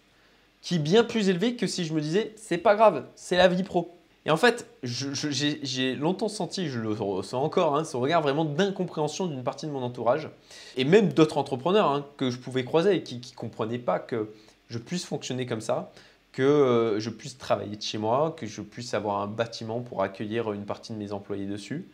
qui 0.61 0.75
est 0.75 0.79
bien 0.79 1.03
plus 1.03 1.29
élevé 1.29 1.55
que 1.55 1.67
si 1.67 1.85
je 1.85 1.93
me 1.93 2.01
disais 2.01 2.33
c'est 2.35 2.57
pas 2.57 2.75
grave, 2.75 3.05
c'est 3.15 3.37
la 3.37 3.47
vie 3.47 3.63
pro. 3.63 3.95
Et 4.25 4.31
en 4.31 4.37
fait, 4.37 4.67
j'ai 4.83 5.95
longtemps 5.95 6.27
senti, 6.27 6.67
je 6.67 6.79
le 6.79 6.91
ressens 6.91 7.41
encore, 7.41 7.75
hein, 7.75 7.83
ce 7.85 7.95
regard 7.95 8.21
vraiment 8.21 8.43
d'incompréhension 8.43 9.27
d'une 9.27 9.43
partie 9.43 9.65
de 9.65 9.71
mon 9.71 9.81
entourage, 9.81 10.29
et 10.75 10.83
même 10.83 11.13
d'autres 11.13 11.37
entrepreneurs 11.37 11.89
hein, 11.89 12.05
que 12.17 12.29
je 12.29 12.37
pouvais 12.37 12.65
croiser 12.65 12.95
et 12.95 13.03
qui 13.03 13.15
ne 13.15 13.35
comprenaient 13.35 13.79
pas 13.79 13.97
que 13.97 14.29
je 14.67 14.77
puisse 14.77 15.05
fonctionner 15.05 15.45
comme 15.45 15.61
ça, 15.61 15.91
que 16.31 16.43
euh, 16.43 16.99
je 16.99 17.09
puisse 17.09 17.37
travailler 17.37 17.75
de 17.75 17.81
chez 17.81 17.97
moi, 17.97 18.35
que 18.37 18.45
je 18.45 18.61
puisse 18.61 18.93
avoir 18.93 19.21
un 19.21 19.27
bâtiment 19.27 19.81
pour 19.81 20.03
accueillir 20.03 20.51
une 20.51 20.65
partie 20.65 20.93
de 20.93 20.97
mes 20.97 21.11
employés 21.11 21.45
dessus. 21.45 21.89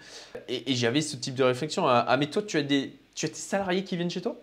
Et, 0.49 0.75
j'avais 0.75 1.01
ce 1.01 1.15
type 1.15 1.35
de 1.35 1.43
réflexion. 1.43 1.87
Ah, 1.87 2.05
ah, 2.07 2.17
mais 2.17 2.27
toi, 2.27 2.41
tu 2.41 2.57
as 2.57 2.63
des, 2.63 2.93
tu 3.15 3.25
as 3.25 3.29
des 3.29 3.35
salariés 3.35 3.83
qui 3.83 3.95
viennent 3.95 4.09
chez 4.09 4.21
toi? 4.21 4.35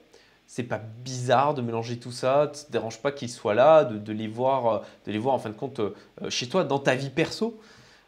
C'est 0.47 0.65
pas 0.65 0.79
bizarre 0.79 1.55
de 1.55 1.63
mélanger 1.63 1.99
tout 1.99 2.13
ça, 2.13 2.51
ça 2.53 2.65
te 2.67 2.73
dérange 2.73 3.01
pas 3.01 3.13
qu'ils 3.13 3.31
soient 3.31 3.55
là, 3.55 3.85
de, 3.85 4.13
les 4.13 4.29
voir, 4.29 4.83
de 5.07 5.13
les 5.13 5.19
voir 5.19 5.35
en 5.35 5.39
fin 5.39 5.51
de 5.51 5.55
compte 5.55 5.81
euh, 5.81 5.93
chez 6.29 6.49
toi, 6.49 6.65
dans 6.65 6.79
ta 6.79 6.95
vie 6.95 7.11
perso? 7.11 7.61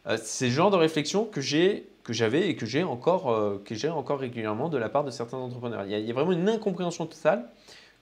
Euh, 0.06 0.18
c'est 0.22 0.46
le 0.46 0.52
genre 0.52 0.70
de 0.70 0.76
réflexion 0.76 1.24
que 1.26 1.40
j'ai, 1.40 1.88
que 2.02 2.12
j'avais 2.12 2.48
et 2.48 2.56
que 2.56 2.66
j'ai 2.66 2.82
encore, 2.82 3.26
encore 3.90 4.18
régulièrement 4.18 4.68
de 4.68 4.78
la 4.78 4.88
part 4.88 5.04
de 5.04 5.10
certains 5.10 5.38
entrepreneurs. 5.38 5.84
Il 5.86 6.06
y 6.06 6.10
a 6.10 6.14
vraiment 6.14 6.32
une 6.32 6.48
incompréhension 6.48 7.06
totale 7.06 7.48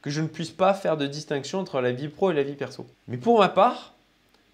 que 0.02 0.10
je 0.10 0.20
ne 0.20 0.26
puisse 0.26 0.50
pas 0.50 0.74
faire 0.74 0.96
de 0.96 1.06
distinction 1.06 1.60
entre 1.60 1.80
la 1.80 1.92
vie 1.92 2.08
pro 2.08 2.30
et 2.30 2.34
la 2.34 2.42
vie 2.42 2.54
perso. 2.54 2.86
Mais 3.08 3.16
pour 3.16 3.38
ma 3.38 3.48
part, 3.48 3.94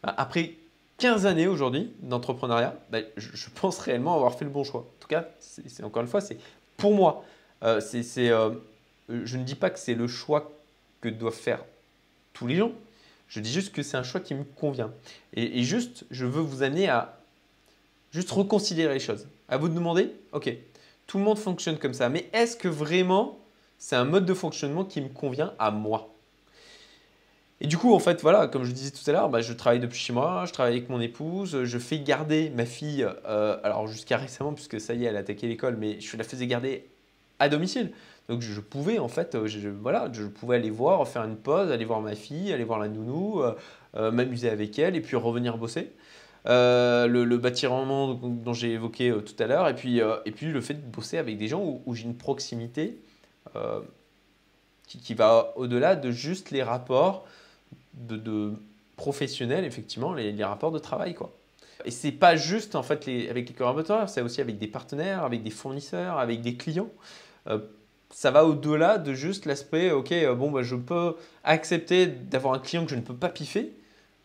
bah, 0.02 0.14
après 0.16 0.54
15 0.98 1.26
années 1.26 1.46
aujourd'hui 1.46 1.90
d'entrepreneuriat, 2.00 2.76
bah, 2.90 2.98
je 3.16 3.48
pense 3.54 3.78
réellement 3.78 4.14
avoir 4.14 4.34
fait 4.34 4.44
le 4.44 4.50
bon 4.50 4.62
choix. 4.62 4.80
En 4.80 5.00
tout 5.00 5.08
cas, 5.08 5.26
c'est 5.40 5.82
encore 5.82 6.02
une 6.02 6.08
fois, 6.08 6.20
c'est 6.20 6.38
pour 6.76 6.94
moi. 6.94 7.24
Euh, 7.64 7.80
euh, 8.18 8.54
je 9.08 9.36
ne 9.36 9.42
dis 9.42 9.54
pas 9.54 9.70
que 9.70 9.78
c'est 9.78 9.94
le 9.94 10.06
choix 10.06 10.52
que 11.00 11.08
doivent 11.08 11.34
faire 11.34 11.64
tous 12.34 12.46
les 12.46 12.56
gens. 12.56 12.72
Je 13.28 13.40
dis 13.40 13.52
juste 13.52 13.72
que 13.72 13.82
c'est 13.82 13.96
un 13.96 14.02
choix 14.02 14.20
qui 14.20 14.34
me 14.34 14.44
convient. 14.44 14.92
Et, 15.34 15.60
et, 15.60 15.62
juste, 15.64 16.04
je 16.10 16.24
veux 16.24 16.40
vous 16.40 16.62
amener 16.62 16.88
à 16.88 17.18
juste 18.12 18.30
reconsidérer 18.30 18.94
les 18.94 19.00
choses. 19.00 19.26
À 19.48 19.56
vous 19.56 19.68
de 19.68 19.74
demander, 19.74 20.12
ok, 20.32 20.50
tout 21.06 21.18
le 21.18 21.24
monde 21.24 21.38
fonctionne 21.38 21.78
comme 21.78 21.94
ça, 21.94 22.08
mais 22.08 22.28
est-ce 22.32 22.56
que 22.56 22.68
vraiment 22.68 23.38
c'est 23.78 23.96
un 23.96 24.04
mode 24.04 24.26
de 24.26 24.34
fonctionnement 24.34 24.84
qui 24.84 25.00
me 25.00 25.08
convient 25.08 25.54
à 25.58 25.70
moi. 25.70 26.12
Et 27.60 27.66
du 27.66 27.76
coup, 27.76 27.92
en 27.92 27.98
fait, 27.98 28.20
voilà, 28.22 28.46
comme 28.46 28.64
je 28.64 28.70
disais 28.70 28.92
tout 28.92 29.08
à 29.10 29.12
l'heure, 29.12 29.28
bah, 29.28 29.40
je 29.40 29.52
travaille 29.52 29.80
depuis 29.80 29.98
chez 29.98 30.12
moi, 30.12 30.44
je 30.46 30.52
travaille 30.52 30.74
avec 30.74 30.88
mon 30.88 31.00
épouse, 31.00 31.64
je 31.64 31.78
fais 31.78 31.98
garder 31.98 32.50
ma 32.50 32.64
fille, 32.64 33.06
euh, 33.26 33.58
alors 33.64 33.88
jusqu'à 33.88 34.16
récemment, 34.16 34.52
puisque 34.52 34.80
ça 34.80 34.94
y 34.94 35.04
est, 35.04 35.08
elle 35.08 35.16
a 35.16 35.20
attaqué 35.20 35.48
l'école, 35.48 35.76
mais 35.76 35.98
je 36.00 36.16
la 36.16 36.22
faisais 36.22 36.46
garder 36.46 36.86
à 37.40 37.48
domicile. 37.48 37.92
Donc 38.28 38.42
je 38.42 38.60
pouvais, 38.60 38.98
en 38.98 39.08
fait, 39.08 39.36
je, 39.46 39.68
voilà, 39.68 40.08
je 40.12 40.24
pouvais 40.24 40.56
aller 40.56 40.70
voir, 40.70 41.06
faire 41.08 41.24
une 41.24 41.36
pause, 41.36 41.72
aller 41.72 41.84
voir 41.84 42.00
ma 42.00 42.14
fille, 42.14 42.52
aller 42.52 42.64
voir 42.64 42.78
la 42.78 42.88
nounou, 42.88 43.42
m'amuser 43.94 44.50
avec 44.50 44.78
elle 44.78 44.96
et 44.96 45.00
puis 45.00 45.16
revenir 45.16 45.56
bosser. 45.56 45.90
le, 46.44 47.36
bâtiment 47.36 48.14
dont 48.14 48.52
j'ai 48.52 48.72
évoqué 48.72 49.14
tout 49.24 49.42
à 49.42 49.46
l'heure, 49.46 49.66
et 49.68 49.74
puis 49.74 50.00
le 50.00 50.60
fait 50.60 50.74
de 50.74 50.86
bosser 50.94 51.16
avec 51.16 51.38
des 51.38 51.48
gens 51.48 51.80
où, 51.86 51.94
j'ai 51.94 52.04
une 52.04 52.16
proximité 52.18 52.98
qui, 54.86 54.98
qui, 54.98 55.14
va 55.14 55.52
au-delà 55.56 55.96
de 55.96 56.10
juste 56.10 56.50
les 56.50 56.62
rapports 56.62 57.26
de, 57.94 58.52
professionnels, 58.96 59.64
effectivement, 59.64 60.12
les, 60.12 60.44
rapports 60.44 60.72
de 60.72 60.78
travail. 60.78 61.14
Quoi. 61.14 61.32
Et 61.84 61.90
c'est 61.90 62.12
pas 62.12 62.36
juste 62.36 62.74
en 62.74 62.82
fait 62.82 63.06
les, 63.06 63.28
avec 63.28 63.48
les 63.48 63.54
collaborateurs, 63.54 64.08
c'est 64.08 64.22
aussi 64.22 64.40
avec 64.40 64.58
des 64.58 64.66
partenaires, 64.66 65.24
avec 65.24 65.42
des 65.42 65.50
fournisseurs, 65.50 66.18
avec 66.18 66.40
des 66.40 66.56
clients. 66.56 66.90
Euh, 67.46 67.58
ça 68.10 68.30
va 68.30 68.44
au-delà 68.44 68.98
de 68.98 69.12
juste 69.12 69.46
l'aspect, 69.46 69.90
ok, 69.90 70.12
euh, 70.12 70.34
bon, 70.34 70.50
bah, 70.50 70.62
je 70.62 70.74
peux 70.74 71.14
accepter 71.44 72.06
d'avoir 72.06 72.54
un 72.54 72.58
client 72.58 72.84
que 72.84 72.90
je 72.90 72.96
ne 72.96 73.02
peux 73.02 73.14
pas 73.14 73.28
piffer 73.28 73.72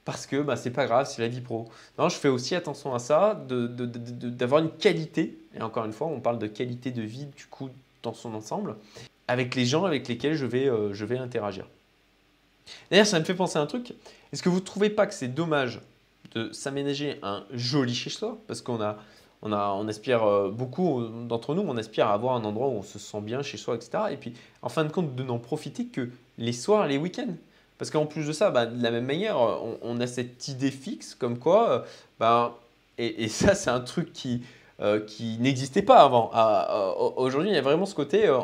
parce 0.06 0.26
que 0.26 0.42
bah, 0.42 0.56
c'est 0.56 0.72
pas 0.72 0.86
grave, 0.86 1.08
c'est 1.10 1.22
la 1.22 1.28
vie 1.28 1.42
pro. 1.42 1.70
Non, 1.98 2.10
je 2.10 2.16
fais 2.16 2.28
aussi 2.28 2.56
attention 2.56 2.94
à 2.94 3.00
ça, 3.00 3.42
d'avoir 3.48 4.62
une 4.62 4.72
qualité, 4.72 5.38
et 5.56 5.62
encore 5.62 5.86
une 5.86 5.94
fois, 5.94 6.08
on 6.08 6.20
parle 6.20 6.40
de 6.40 6.48
qualité 6.48 6.92
de 6.92 7.02
vie 7.02 7.26
du 7.26 7.46
coup 7.46 7.70
dans 8.02 8.14
son 8.14 8.34
ensemble, 8.34 8.76
avec 9.28 9.56
les 9.56 9.66
gens 9.66 9.86
avec 9.86 10.08
lesquels 10.08 10.36
je 10.36 10.46
vais, 10.46 10.68
euh, 10.68 10.94
je 10.94 11.06
vais 11.06 11.18
interagir. 11.18 11.66
D'ailleurs, 12.90 13.08
ça 13.08 13.20
me 13.20 13.26
fait 13.26 13.34
penser 13.34 13.58
à 13.58 13.62
un 13.62 13.66
truc. 13.66 13.94
Est-ce 14.32 14.42
que 14.42 14.50
vous 14.50 14.60
ne 14.60 14.66
trouvez 14.66 14.90
pas 14.90 15.06
que 15.06 15.14
c'est 15.14 15.28
dommage 15.28 15.82
de 16.34 16.52
s'aménager 16.52 17.20
un 17.22 17.44
joli 17.54 17.94
chez 17.94 18.10
soi 18.10 18.38
Parce 18.48 18.62
qu'on 18.62 18.82
a, 18.82 18.98
on 19.42 19.52
a, 19.52 19.74
on 19.74 19.88
aspire, 19.88 20.24
euh, 20.24 20.50
beaucoup 20.50 21.04
d'entre 21.28 21.56
nous, 21.56 21.62
on 21.62 21.78
aspire 21.78 22.08
à 22.08 22.14
avoir 22.14 22.36
un 22.36 22.44
endroit 22.46 22.68
où 22.68 22.74
on 22.74 22.84
se 22.84 23.00
sent 23.00 23.22
bien 23.22 23.42
chez 23.42 23.58
soi, 23.58 23.76
etc. 23.76 24.06
Et 24.12 24.18
puis, 24.18 24.34
en 24.62 24.70
fin 24.70 24.86
de 24.86 24.92
compte, 24.92 25.16
de 25.16 25.24
n'en 25.24 25.40
profiter 25.40 25.86
que 25.88 26.10
les 26.38 26.54
soirs 26.54 26.88
les 26.88 26.98
week-ends. 26.98 27.36
Parce 27.78 27.92
qu'en 27.92 28.06
plus 28.06 28.26
de 28.26 28.32
ça, 28.32 28.52
bah, 28.52 28.66
de 28.66 28.82
la 28.82 28.92
même 28.92 29.06
manière, 29.06 29.38
on, 29.82 30.00
a 30.00 30.08
cette 30.08 30.48
idée 30.48 30.72
fixe 30.72 31.16
comme 31.16 31.38
quoi, 31.38 31.70
euh, 31.70 31.80
bah, 32.20 32.58
et, 32.98 33.28
ça, 33.28 33.56
c'est 33.56 33.72
un 33.72 33.80
truc 33.80 34.14
qui, 34.14 34.44
euh, 34.82 35.00
qui 35.00 35.38
n'existait 35.38 35.84
pas 35.84 36.02
avant. 36.02 36.32
Ah, 36.34 36.96
euh, 36.98 37.12
aujourd'hui, 37.16 37.52
il 37.52 37.56
y 37.56 37.60
a 37.60 37.62
vraiment 37.62 37.86
ce 37.86 37.94
côté, 37.94 38.26
euh, 38.26 38.40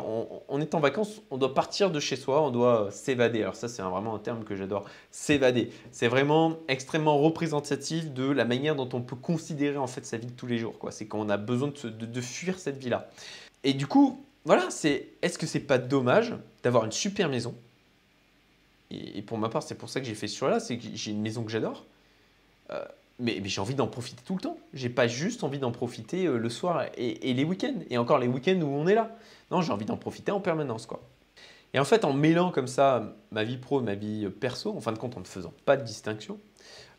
on, 0.48 0.60
est 0.60 0.76
en 0.76 0.80
vacances, 0.80 1.20
on 1.32 1.36
doit 1.36 1.52
partir 1.54 1.90
de 1.90 1.98
chez 1.98 2.14
soi, 2.14 2.40
on 2.40 2.50
doit 2.52 2.88
s'évader. 2.92 3.42
Alors 3.42 3.56
ça, 3.56 3.66
c'est 3.66 3.82
vraiment 3.82 4.14
un 4.14 4.20
terme 4.20 4.44
que 4.44 4.54
j'adore, 4.54 4.84
s'évader. 5.10 5.72
C'est 5.90 6.06
vraiment 6.06 6.56
extrêmement 6.68 7.18
représentatif 7.18 8.12
de 8.12 8.30
la 8.30 8.44
manière 8.44 8.76
dont 8.76 8.88
on 8.92 9.00
peut 9.00 9.16
considérer 9.16 9.76
en 9.76 9.88
fait 9.88 10.06
sa 10.06 10.18
vie 10.18 10.28
de 10.28 10.32
tous 10.32 10.46
les 10.46 10.58
jours. 10.58 10.76
C'est 10.90 11.06
qu'on 11.06 11.28
a 11.30 11.36
besoin 11.36 11.72
de, 11.82 12.20
fuir 12.20 12.60
cette 12.60 12.78
vie-là. 12.78 13.10
Et 13.64 13.72
du 13.72 13.88
coup, 13.88 14.24
voilà, 14.44 14.68
est-ce 15.22 15.36
que 15.36 15.46
c'est 15.46 15.58
pas 15.58 15.78
dommage 15.78 16.32
d'avoir 16.62 16.84
une 16.84 16.92
super 16.92 17.28
maison? 17.28 17.56
Et, 18.92 19.22
pour 19.22 19.36
ma 19.36 19.48
part, 19.48 19.64
c'est 19.64 19.74
pour 19.74 19.88
ça 19.88 19.98
que 19.98 20.06
j'ai 20.06 20.14
fait 20.14 20.28
ce 20.28 20.38
choix-là, 20.38 20.60
c'est 20.60 20.78
que 20.78 20.84
j'ai 20.94 21.10
une 21.10 21.22
maison 21.22 21.42
que 21.42 21.50
j'adore 21.50 21.84
mais, 23.20 23.40
j'ai 23.44 23.60
envie 23.60 23.74
d'en 23.74 23.86
profiter 23.86 24.22
tout 24.24 24.34
le 24.34 24.40
temps. 24.40 24.58
J'ai 24.72 24.88
pas 24.88 25.06
juste 25.06 25.44
envie 25.44 25.58
d'en 25.58 25.72
profiter 25.72 26.26
euh, 26.26 26.38
le 26.38 26.48
soir 26.48 26.86
et, 26.96 27.34
les 27.34 27.44
week-ends. 27.44 27.78
Et 27.90 27.98
encore 27.98 28.18
les 28.18 28.28
week-ends 28.28 28.60
où 28.60 28.68
on 28.68 28.86
est 28.86 28.94
là. 28.94 29.16
Non, 29.50 29.62
j'ai 29.62 29.72
envie 29.72 29.84
d'en 29.84 29.96
profiter 29.96 30.32
en 30.32 30.40
permanence. 30.40 30.86
quoi. 30.86 31.00
Et 31.72 31.78
en 31.78 31.84
fait, 31.84 32.04
en 32.04 32.12
mêlant 32.12 32.50
comme 32.50 32.66
ça 32.66 33.14
ma 33.30 33.44
vie 33.44 33.56
pro 33.56 33.80
et 33.80 33.84
ma 33.84 33.94
vie 33.94 34.24
euh, 34.24 34.30
perso, 34.30 34.76
en 34.76 34.80
fin 34.80 34.92
de 34.92 34.98
compte, 34.98 35.16
en 35.16 35.20
ne 35.20 35.24
faisant 35.26 35.52
pas 35.64 35.76
de 35.76 35.84
distinction, 35.84 36.38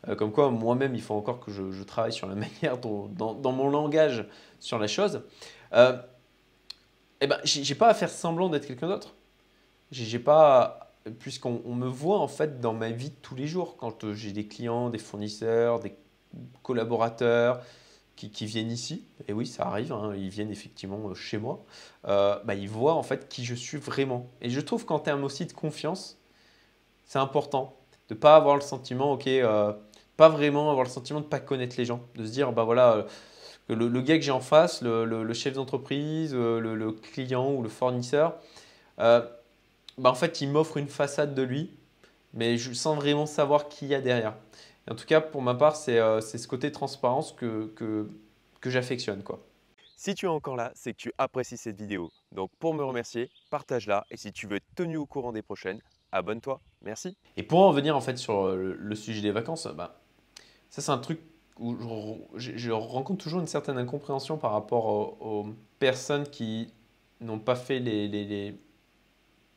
euh, 0.08 0.14
comme 0.16 0.32
quoi 0.32 0.50
moi-même, 0.50 0.94
il 0.94 1.02
faut 1.02 1.14
encore 1.14 1.40
que 1.40 1.50
je, 1.50 1.82
travaille 1.82 2.12
sur 2.12 2.26
la 2.26 2.34
manière 2.36 2.78
dont, 2.78 3.08
dans, 3.08 3.52
mon 3.52 3.68
langage 3.68 4.26
sur 4.60 4.78
la 4.78 4.86
chose, 4.86 5.22
euh, 5.74 5.96
eh 7.20 7.26
ben, 7.26 7.38
j'ai 7.44 7.74
pas 7.74 7.88
à 7.88 7.94
faire 7.94 8.10
semblant 8.10 8.48
d'être 8.48 8.66
quelqu'un 8.66 8.88
d'autre. 8.88 9.14
J'ai 9.90 10.18
pas, 10.18 10.94
puisqu'on 11.18 11.74
me 11.74 11.86
voit 11.86 12.18
en 12.18 12.26
fait 12.28 12.60
dans 12.60 12.72
ma 12.72 12.90
vie 12.90 13.10
de 13.10 13.16
tous 13.20 13.34
les 13.34 13.46
jours, 13.46 13.76
quand 13.76 14.12
j'ai 14.12 14.32
des 14.32 14.48
clients, 14.48 14.90
des 14.90 14.98
fournisseurs, 14.98 15.78
des 15.80 15.94
collaborateurs 16.62 17.62
qui, 18.16 18.46
viennent 18.46 18.70
ici, 18.70 19.04
et 19.26 19.32
oui, 19.32 19.46
ça 19.46 19.66
arrive, 19.66 19.92
hein, 19.92 20.12
ils 20.16 20.28
viennent 20.28 20.50
effectivement 20.50 21.08
euh, 21.08 21.14
chez 21.14 21.38
moi, 21.38 21.64
euh, 22.06 22.38
bah, 22.44 22.54
ils 22.54 22.68
voient 22.68 22.94
en 22.94 23.02
fait 23.02 23.28
qui 23.28 23.44
je 23.44 23.54
suis 23.54 23.78
vraiment. 23.78 24.28
Et 24.40 24.50
je 24.50 24.60
trouve 24.60 24.84
qu'en 24.84 24.98
termes 24.98 25.24
aussi 25.24 25.46
de 25.46 25.52
confiance, 25.52 26.18
c'est 27.04 27.18
important 27.18 27.76
de 28.08 28.14
ne 28.14 28.20
pas 28.20 28.36
avoir 28.36 28.54
le 28.54 28.60
sentiment, 28.60 29.12
ok, 29.12 29.26
euh, 29.26 29.72
pas 30.16 30.28
vraiment 30.28 30.70
avoir 30.70 30.84
le 30.84 30.90
sentiment 30.90 31.20
de 31.20 31.24
ne 31.24 31.30
pas 31.30 31.40
connaître 31.40 31.74
les 31.78 31.84
gens, 31.84 32.00
de 32.14 32.24
se 32.24 32.30
dire, 32.30 32.52
bah 32.52 32.64
voilà, 32.64 33.06
le, 33.68 33.88
le 33.88 34.00
gars 34.02 34.18
que 34.18 34.22
j'ai 34.22 34.30
en 34.30 34.40
face, 34.40 34.82
le, 34.82 35.32
chef 35.32 35.54
d'entreprise, 35.54 36.34
le, 36.34 36.92
client 36.92 37.52
ou 37.52 37.62
le 37.62 37.68
fournisseur, 37.68 38.36
bah 38.98 40.10
en 40.10 40.14
fait, 40.14 40.40
il 40.40 40.50
m'offre 40.50 40.76
une 40.76 40.88
façade 40.88 41.34
de 41.34 41.42
lui, 41.42 41.70
mais 42.34 42.56
je 42.56 42.72
sens 42.72 42.96
vraiment 42.96 43.26
savoir 43.26 43.68
qui 43.68 43.86
il 43.86 43.90
y 43.90 43.94
a 43.94 44.00
derrière 44.00 44.34
en 44.90 44.94
tout 44.94 45.06
cas, 45.06 45.20
pour 45.20 45.42
ma 45.42 45.54
part, 45.54 45.76
c'est 45.76 45.98
euh, 45.98 46.20
ce 46.20 46.46
côté 46.48 46.72
transparence 46.72 47.32
que, 47.32 47.66
que, 47.76 48.08
que 48.60 48.70
j'affectionne. 48.70 49.22
Si 49.96 50.14
tu 50.14 50.26
es 50.26 50.28
encore 50.28 50.56
là, 50.56 50.72
c'est 50.74 50.92
que 50.92 50.98
tu 50.98 51.12
apprécies 51.18 51.56
cette 51.56 51.76
vidéo. 51.76 52.10
Donc 52.32 52.50
pour 52.58 52.74
me 52.74 52.82
remercier, 52.82 53.30
partage-la 53.50 54.04
et 54.10 54.16
si 54.16 54.32
tu 54.32 54.48
veux 54.48 54.56
être 54.56 54.66
tenu 54.74 54.96
au 54.96 55.06
courant 55.06 55.32
des 55.32 55.42
prochaines, 55.42 55.80
abonne-toi. 56.10 56.60
Merci. 56.82 57.16
Et 57.36 57.44
pour 57.44 57.60
en 57.60 57.70
venir 57.70 57.96
en 57.96 58.00
fait 58.00 58.18
sur 58.18 58.46
euh, 58.46 58.76
le, 58.76 58.94
sujet 58.96 59.22
des 59.22 59.30
vacances, 59.30 59.68
bah, 59.68 60.00
ça 60.70 60.82
c'est 60.82 60.90
un 60.90 60.98
truc 60.98 61.20
où 61.60 61.76
je, 62.34 62.70
rencontre 62.72 63.22
toujours 63.22 63.38
une 63.38 63.46
certaine 63.46 63.78
incompréhension 63.78 64.38
par 64.38 64.52
rapport 64.52 64.86
aux, 65.22 65.46
personnes 65.78 66.28
qui 66.28 66.72
n'ont 67.20 67.38
pas 67.38 67.54
fait 67.54 67.78
les, 67.78 68.08
les, 68.08 68.24
les, 68.24 68.58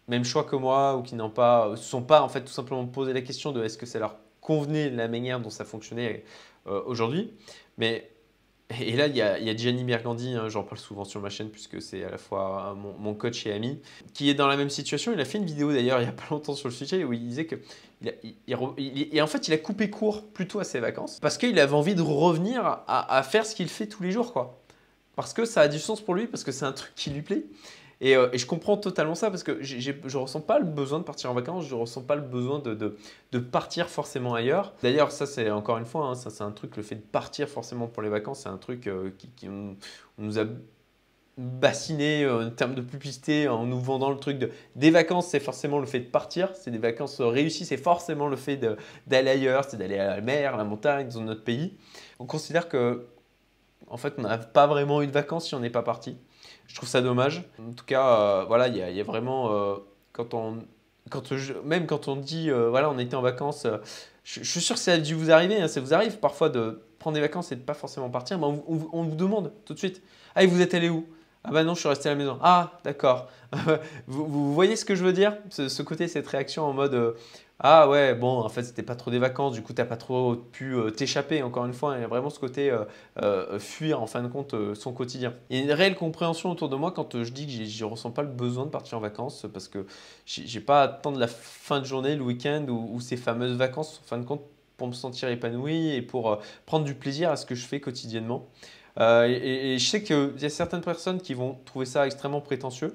mêmes 0.08 0.24
choix 0.24 0.44
que 0.44 0.56
moi 0.56 0.98
ou 0.98 1.02
qui 1.02 1.16
n'ont 1.16 1.30
pas, 1.30 1.76
se 1.76 1.84
sont 1.84 2.04
pas 2.04 2.22
en 2.22 2.30
fait 2.30 2.42
tout 2.42 2.54
simplement 2.54 2.86
posé 2.86 3.14
la 3.14 3.22
question 3.22 3.52
de 3.52 3.64
est-ce 3.64 3.78
que 3.78 3.86
c'est 3.86 4.00
leur 4.00 4.18
convenait 4.46 4.92
la 4.92 5.08
manière 5.08 5.40
dont 5.40 5.50
ça 5.50 5.66
fonctionnait 5.66 6.24
euh, 6.68 6.82
aujourd'hui. 6.86 7.34
Mais 7.80 8.12
et 8.80 8.94
là, 8.94 9.08
il 9.08 9.16
y 9.16 9.22
a, 9.22 9.40
il 9.40 9.46
y 9.46 9.50
a 9.50 9.56
Gianni 9.56 9.84
Mergandi, 9.84 10.34
hein, 10.34 10.50
j'en 10.50 10.64
parle 10.64 10.80
souvent 10.80 11.04
sur 11.04 11.20
ma 11.20 11.30
chaîne 11.30 11.50
puisque 11.50 11.82
c'est 11.82 12.04
à 12.04 12.10
la 12.10 12.18
fois 12.18 12.76
mon, 13.00 13.14
coach 13.16 13.46
et 13.46 13.54
ami, 13.54 13.80
qui 14.14 14.30
est 14.30 14.34
dans 14.36 14.48
la 14.48 14.56
même 14.56 14.70
situation. 14.70 15.14
Il 15.14 15.20
a 15.20 15.26
fait 15.26 15.40
une 15.40 15.46
vidéo 15.46 15.72
d'ailleurs 15.72 16.00
il 16.00 16.04
n'y 16.04 16.10
a 16.10 16.14
pas 16.14 16.28
longtemps 16.30 16.56
sur 16.56 16.68
le 16.68 16.74
sujet 16.74 17.04
où 17.04 17.14
il 17.14 17.28
disait 17.28 17.46
que 17.46 17.56
il 18.02 18.36
et 18.48 19.22
en 19.22 19.28
fait, 19.28 19.48
il 19.48 19.54
a 19.54 19.58
coupé 19.58 19.90
court 19.90 20.28
plutôt 20.28 20.60
à 20.60 20.64
ses 20.64 20.80
vacances 20.80 21.20
parce 21.20 21.38
qu'il 21.38 21.58
avait 21.60 21.74
envie 21.74 21.96
de 21.96 22.02
revenir 22.02 22.66
à, 22.66 23.18
à 23.18 23.24
faire 23.24 23.46
ce 23.46 23.56
qu'il 23.56 23.70
fait 23.70 23.88
tous 23.88 24.04
les 24.04 24.12
jours, 24.12 24.32
quoi. 24.34 24.62
Parce 25.16 25.34
que 25.34 25.46
ça 25.46 25.62
a 25.62 25.68
du 25.68 25.80
sens 25.80 26.02
pour 26.02 26.14
lui, 26.14 26.28
parce 26.28 26.44
que 26.44 26.52
c'est 26.52 26.66
un 26.66 26.74
truc 26.74 26.92
qui 26.96 27.10
lui 27.10 27.22
plaît. 27.22 27.44
Euh, 28.04 28.30
et, 28.34 28.38
je 28.38 28.46
comprends 28.46 28.78
totalement 28.78 29.16
ça 29.16 29.30
parce 29.30 29.44
que 29.44 29.62
je 29.62 29.92
ne 29.92 30.18
ressens 30.18 30.42
pas 30.42 30.60
le 30.60 30.66
besoin 30.66 31.00
de 31.00 31.04
partir 31.04 31.32
en 31.32 31.34
vacances, 31.34 31.66
je 31.66 31.76
ne 31.76 31.80
ressens 31.80 32.02
pas 32.02 32.16
le 32.16 32.22
besoin 32.22 32.60
de, 32.60 33.40
partir 33.40 33.90
forcément 33.90 34.34
ailleurs. 34.34 34.74
D'ailleurs, 34.82 35.12
ça 35.12 35.26
c'est 35.26 35.50
encore 35.50 35.78
une 35.78 35.86
fois, 35.86 36.08
hein, 36.08 36.16
ça 36.16 36.30
c'est 36.30 36.44
un 36.44 36.52
truc, 36.52 36.78
le 36.78 36.84
fait 36.84 36.96
de 36.96 37.02
partir 37.02 37.48
forcément 37.48 37.88
pour 37.88 38.04
les 38.04 38.10
vacances, 38.10 38.42
c'est 38.42 38.50
un 38.50 38.58
truc 38.58 38.88
euh, 38.88 39.12
qui, 39.18 39.48
nous 40.18 40.40
a 40.40 40.46
bassiné 41.38 42.24
euh, 42.24 42.48
en 42.48 42.50
termes 42.50 42.76
de 42.76 42.82
publicité 42.82 43.50
en 43.50 43.66
nous 43.66 43.80
vendant 43.80 44.10
le 44.10 44.18
truc 44.18 44.40
de 44.40 44.52
des 44.76 44.90
vacances, 44.90 45.28
c'est 45.28 45.42
forcément 45.42 45.80
le 45.80 45.86
fait 45.86 46.00
de 46.00 46.10
partir, 46.10 46.56
c'est 46.56 46.72
des 46.72 46.78
vacances 46.78 47.20
réussies, 47.20 47.66
c'est 47.66 47.78
forcément 47.78 48.28
le 48.28 48.38
fait 48.38 48.58
d'aller 49.08 49.30
ailleurs, 49.30 49.66
c'est 49.66 49.78
d'aller 49.78 49.98
à 49.98 50.16
la 50.16 50.22
mer, 50.22 50.56
à 50.56 50.58
la 50.58 50.64
montagne, 50.64 51.10
dans 51.10 51.22
notre 51.22 51.44
pays. 51.44 51.78
On 52.20 52.26
considère 52.26 52.70
que 52.70 53.08
en 53.88 53.98
fait, 53.98 54.16
on 54.18 54.24
n'a 54.24 54.38
pas 54.38 54.68
vraiment 54.68 55.02
eu 55.02 55.08
de 55.08 55.12
vacances 55.12 55.48
si 55.48 55.56
on 55.56 55.60
n'est 55.60 55.70
pas 55.70 55.84
parti. 55.84 56.18
Je 56.68 56.76
trouve 56.76 56.90
ça 56.90 57.02
dommage. 57.02 57.44
En 57.60 57.74
tout 57.74 57.86
cas, 57.86 58.20
euh, 58.20 58.46
voilà, 58.46 58.68
il 58.68 58.76
y, 58.76 59.00
a 59.00 59.04
vraiment 59.04 59.52
euh, 59.52 59.76
quand 60.12 60.34
on, 60.34 60.58
même 61.64 61.86
quand 61.86 62.08
on 62.08 62.16
dit 62.16 62.50
euh, 62.50 62.70
voilà, 62.70 62.90
on 62.90 62.98
était 62.98 63.16
en 63.16 63.22
vacances, 63.22 63.68
je, 64.24 64.44
suis 64.44 64.62
sûr 64.62 64.76
que 64.76 64.82
ça 64.82 64.94
a 64.94 64.98
dû 64.98 65.14
vous 65.14 65.32
arriver. 65.32 65.62
Hein, 65.62 65.68
ça 65.68 65.80
vous 65.82 65.94
arrive 65.94 66.20
parfois 66.20 66.50
de 66.50 66.82
prendre 67.00 67.16
des 67.16 67.22
vacances 67.22 67.52
et 67.52 67.56
de 67.56 67.62
pas 67.62 67.74
forcément 67.74 68.10
partir. 68.10 68.40
Mais 68.40 68.46
on, 68.46 69.04
vous 69.04 69.16
demande 69.16 69.54
tout 69.66 69.74
de 69.74 69.80
suite. 69.80 70.02
Ah, 70.34 70.46
vous 70.46 70.62
êtes 70.62 70.74
allé 70.74 70.90
où? 70.90 71.08
Ah 71.48 71.52
bah 71.52 71.64
non, 71.64 71.76
je 71.76 71.80
suis 71.80 71.90
resté 71.90 72.10
à 72.10 72.14
la 72.14 72.18
maison. 72.18 72.40
Ah, 72.42 72.72
d'accord. 72.84 73.30
vous, 74.08 74.54
voyez 74.54 74.76
ce 74.76 74.84
que 74.84 74.96
je 74.96 75.04
veux 75.04 75.14
dire? 75.14 75.38
Ce, 75.50 75.82
côté, 75.84 76.08
cette 76.08 76.28
réaction 76.28 76.64
en 76.64 76.74
mode 76.74 77.16
ah 77.60 77.88
ouais, 77.88 78.14
bon, 78.14 78.40
en 78.42 78.50
fait, 78.50 78.64
c'était 78.64 78.84
pas 78.84 78.96
trop 78.96 79.12
des 79.12 79.18
vacances, 79.20 79.54
du 79.54 79.62
coup, 79.62 79.72
t'as 79.72 79.86
pas 79.86 79.96
trop 79.96 80.36
pu 80.36 80.76
euh, 80.76 80.90
t'échapper, 80.90 81.42
encore 81.42 81.66
une 81.66 81.74
fois. 81.74 81.96
Il 81.98 82.02
y 82.02 82.04
a 82.04 82.08
vraiment 82.08 82.30
ce 82.30 82.40
côté 82.40 82.70
euh, 82.70 82.84
euh, 83.22 83.60
fuir, 83.60 84.02
en 84.02 84.08
fin 84.08 84.22
de 84.22 84.28
compte, 84.28 84.54
son 84.76 84.92
quotidien. 84.92 85.34
Il 85.50 85.58
y 85.58 85.62
a 85.62 85.64
une 85.64 85.72
réelle 85.72 85.96
compréhension 85.96 86.52
autour 86.52 86.68
de 86.68 86.76
moi 86.76 86.92
quand 86.92 87.24
je 87.24 87.32
dis 87.32 87.48
que 87.48 87.64
je 87.64 87.86
ne 87.86 87.90
ressens 87.90 88.12
pas 88.12 88.24
le 88.24 88.28
besoin 88.28 88.66
de 88.66 88.72
partir 88.72 88.98
en 88.98 89.02
vacances 89.02 89.46
parce 89.54 89.70
que 89.70 89.86
j'ai 90.26 90.60
pas 90.60 90.82
à 90.82 90.84
attendre 90.86 91.18
la 91.18 91.28
fin 91.28 91.80
de 91.80 91.86
journée, 91.86 92.16
le 92.18 92.24
week-end 92.24 92.66
ou, 92.68 93.00
ces 93.00 93.16
fameuses 93.16 93.56
vacances, 93.56 94.02
en 94.04 94.08
fin 94.08 94.18
de 94.18 94.26
compte, 94.26 94.42
pour 94.76 94.88
me 94.88 94.94
sentir 94.94 95.30
épanoui 95.30 95.94
et 95.94 96.02
pour 96.02 96.40
prendre 96.66 96.84
du 96.84 96.94
plaisir 96.94 97.32
à 97.32 97.38
ce 97.38 97.46
que 97.46 97.56
je 97.56 97.66
fais 97.66 97.80
quotidiennement. 97.80 98.50
Euh, 99.00 99.26
et, 99.28 99.78
je 99.78 99.86
sais 99.86 100.04
qu'il 100.04 100.34
y 100.40 100.46
a 100.46 100.50
certaines 100.50 100.82
personnes 100.82 101.20
qui 101.20 101.34
vont 101.34 101.60
trouver 101.66 101.86
ça 101.86 102.06
extrêmement 102.06 102.42
prétentieux. 102.42 102.94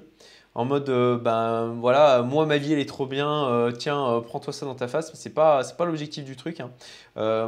En 0.53 0.65
mode, 0.65 0.89
euh, 0.89 1.17
ben 1.17 1.67
voilà, 1.79 2.23
moi 2.23 2.45
ma 2.45 2.57
vie 2.57 2.73
elle 2.73 2.79
est 2.79 2.85
trop 2.85 3.05
bien, 3.05 3.47
euh, 3.47 3.71
tiens, 3.71 4.21
prends-toi 4.25 4.51
ça 4.51 4.65
dans 4.65 4.75
ta 4.75 4.89
face. 4.89 5.11
C'est 5.13 5.33
pas, 5.33 5.63
pas 5.77 5.85
l'objectif 5.85 6.25
du 6.25 6.35
truc. 6.35 6.59
Hein. 6.59 6.71